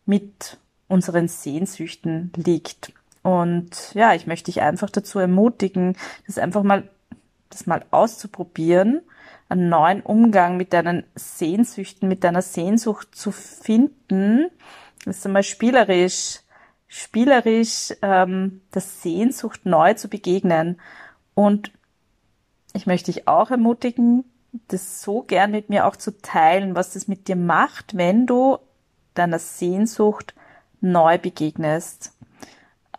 mit 0.06 0.58
unseren 0.88 1.28
Sehnsüchten 1.28 2.32
liegt. 2.34 2.92
Und 3.22 3.92
ja, 3.94 4.14
ich 4.14 4.26
möchte 4.26 4.46
dich 4.46 4.62
einfach 4.62 4.90
dazu 4.90 5.18
ermutigen, 5.18 5.96
das 6.26 6.38
einfach 6.38 6.62
mal, 6.62 6.88
das 7.50 7.66
mal 7.66 7.84
auszuprobieren, 7.90 9.02
einen 9.48 9.68
neuen 9.68 10.02
Umgang 10.02 10.56
mit 10.56 10.72
deinen 10.72 11.04
Sehnsüchten, 11.14 12.08
mit 12.08 12.24
deiner 12.24 12.42
Sehnsucht 12.42 13.14
zu 13.14 13.32
finden. 13.32 14.50
Das 15.04 15.18
ist 15.18 15.26
einmal 15.26 15.42
spielerisch, 15.42 16.40
spielerisch 16.86 17.94
ähm, 18.02 18.60
der 18.74 18.82
Sehnsucht 18.82 19.64
neu 19.64 19.94
zu 19.94 20.08
begegnen. 20.08 20.80
Und 21.34 21.72
ich 22.74 22.86
möchte 22.86 23.12
dich 23.12 23.26
auch 23.26 23.50
ermutigen, 23.50 24.24
das 24.68 25.02
so 25.02 25.22
gern 25.22 25.50
mit 25.50 25.68
mir 25.70 25.86
auch 25.86 25.96
zu 25.96 26.20
teilen, 26.20 26.74
was 26.74 26.92
das 26.92 27.08
mit 27.08 27.28
dir 27.28 27.36
macht, 27.36 27.96
wenn 27.96 28.26
du 28.26 28.58
deiner 29.14 29.38
Sehnsucht 29.38 30.34
neu 30.80 31.18
begegnest. 31.18 32.14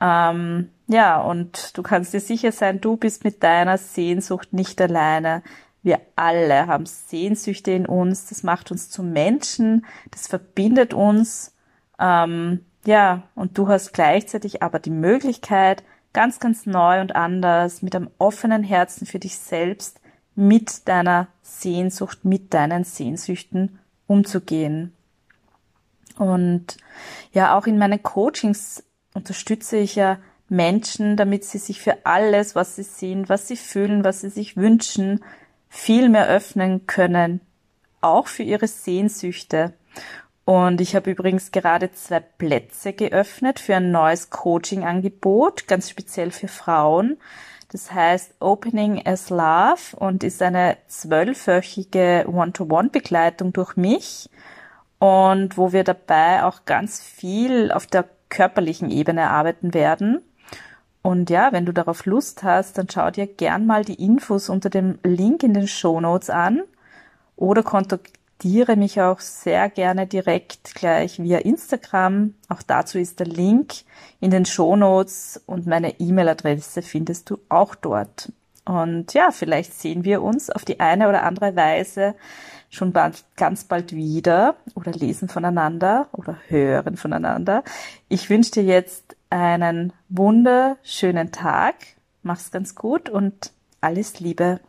Ähm, 0.02 0.70
ja, 0.88 1.22
und 1.22 1.78
du 1.78 1.84
kannst 1.84 2.14
dir 2.14 2.20
sicher 2.20 2.52
sein, 2.52 2.82
du 2.82 2.98
bist 2.98 3.24
mit 3.24 3.44
deiner 3.44 3.78
Sehnsucht 3.78 4.54
nicht 4.54 4.80
alleine. 4.82 5.44
Wir 5.82 6.02
alle 6.16 6.68
haben 6.68 6.86
Sehnsüchte 6.86 7.72
in 7.72 7.86
uns. 7.86 8.28
Das 8.28 8.44
macht 8.44 8.72
uns 8.72 8.90
zu 8.90 9.04
Menschen. 9.04 9.86
Das 10.12 10.28
verbindet 10.28 10.94
uns. 10.94 11.56
Ähm, 12.00 12.66
ja, 12.86 13.24
und 13.36 13.58
du 13.58 13.68
hast 13.68 13.94
gleichzeitig 13.94 14.64
aber 14.64 14.80
die 14.80 14.90
Möglichkeit, 14.90 15.84
ganz, 16.14 16.40
ganz 16.40 16.66
neu 16.66 17.02
und 17.02 17.16
anders, 17.16 17.82
mit 17.82 17.96
einem 17.96 18.10
offenen 18.18 18.64
Herzen 18.64 19.06
für 19.06 19.20
dich 19.20 19.38
selbst, 19.38 20.00
mit 20.36 20.88
deiner 20.88 21.28
Sehnsucht, 21.42 22.24
mit 22.24 22.54
deinen 22.54 22.84
Sehnsüchten 22.84 23.80
umzugehen. 24.08 24.94
Und 26.18 26.78
ja, 27.32 27.58
auch 27.58 27.68
in 27.68 27.78
meinen 27.78 28.02
Coachings 28.02 28.84
unterstütze 29.14 29.78
ich 29.78 29.96
ja 29.96 30.18
Menschen, 30.50 31.16
damit 31.16 31.46
sie 31.46 31.60
sich 31.60 31.80
für 31.80 32.06
alles, 32.06 32.56
was 32.56 32.76
sie 32.76 32.84
sehen, 32.84 33.30
was 33.30 33.48
sie 33.48 33.58
fühlen, 33.58 34.04
was 34.04 34.22
sie 34.22 34.30
sich 34.30 34.58
wünschen, 34.58 35.24
viel 35.70 36.10
mehr 36.10 36.28
öffnen 36.28 36.88
können, 36.88 37.42
auch 38.02 38.28
für 38.28 38.44
ihre 38.44 38.68
Sehnsüchte. 38.68 39.74
Und 40.46 40.82
ich 40.82 40.96
habe 40.96 41.12
übrigens 41.12 41.52
gerade 41.52 41.92
zwei 41.92 42.20
Plätze 42.20 42.94
geöffnet 42.94 43.60
für 43.60 43.76
ein 43.76 43.92
neues 43.92 44.32
Coaching-Angebot, 44.32 45.68
ganz 45.68 45.90
speziell 45.90 46.32
für 46.32 46.48
Frauen. 46.48 47.18
Das 47.72 47.92
heißt 47.92 48.34
Opening 48.40 49.06
as 49.06 49.30
Love 49.30 49.96
und 49.96 50.24
ist 50.24 50.42
eine 50.42 50.78
zwölfwöchige 50.88 52.26
One-to-One-Begleitung 52.28 53.54
durch 53.54 53.78
mich 53.78 54.28
und 54.98 55.56
wo 55.56 55.72
wir 55.72 55.84
dabei 55.84 56.44
auch 56.44 56.66
ganz 56.66 57.00
viel 57.00 57.72
auf 57.72 57.86
der 57.86 58.06
körperlichen 58.30 58.90
Ebene 58.90 59.30
arbeiten 59.30 59.74
werden. 59.76 60.22
Und 61.02 61.30
ja, 61.30 61.52
wenn 61.52 61.66
du 61.66 61.72
darauf 61.72 62.06
Lust 62.06 62.44
hast, 62.44 62.78
dann 62.78 62.88
schau 62.90 63.10
dir 63.10 63.28
gern 63.28 63.66
mal 63.66 63.86
die 63.86 64.04
Infos 64.04 64.50
unter 64.50 64.70
dem 64.70 65.00
Link 65.04 65.44
in 65.44 65.54
den 65.54 65.68
Show 65.68 66.02
Notes 66.02 66.30
an 66.30 66.62
oder 67.38 67.64
kontaktiere 67.64 68.76
mich 68.76 69.02
auch 69.02 69.20
sehr 69.20 69.70
gerne 69.70 70.08
direkt 70.08 70.76
gleich 70.76 71.20
via 71.20 71.40
Instagram. 71.40 72.34
Auch 72.50 72.62
dazu 72.62 72.98
ist 72.98 73.20
der 73.20 73.28
Link 73.28 73.76
in 74.20 74.32
den 74.32 74.46
Show 74.46 74.76
Notes 74.76 75.42
und 75.46 75.68
meine 75.68 76.00
E-Mail-Adresse 76.00 76.82
findest 76.82 77.30
du 77.30 77.40
auch 77.48 77.76
dort. 77.76 78.32
Und 78.66 79.14
ja, 79.14 79.32
vielleicht 79.32 79.74
sehen 79.74 80.04
wir 80.04 80.22
uns 80.22 80.50
auf 80.50 80.66
die 80.66 80.80
eine 80.80 81.10
oder 81.10 81.24
andere 81.24 81.56
Weise 81.56 82.14
schon 82.70 82.92
bald, 82.92 83.24
ganz 83.36 83.64
bald 83.64 83.94
wieder 83.96 84.58
oder 84.76 84.92
lesen 84.92 85.28
voneinander 85.28 86.08
oder 86.12 86.38
hören 86.50 86.98
voneinander. 86.98 87.64
Ich 88.10 88.30
wünsche 88.30 88.52
dir 88.52 88.64
jetzt 88.64 89.16
einen 89.30 89.94
wunderschönen 90.10 91.32
Tag. 91.32 91.76
Mach's 92.24 92.52
ganz 92.52 92.76
gut 92.76 93.10
und 93.10 93.52
alles 93.82 94.20
Liebe. 94.20 94.60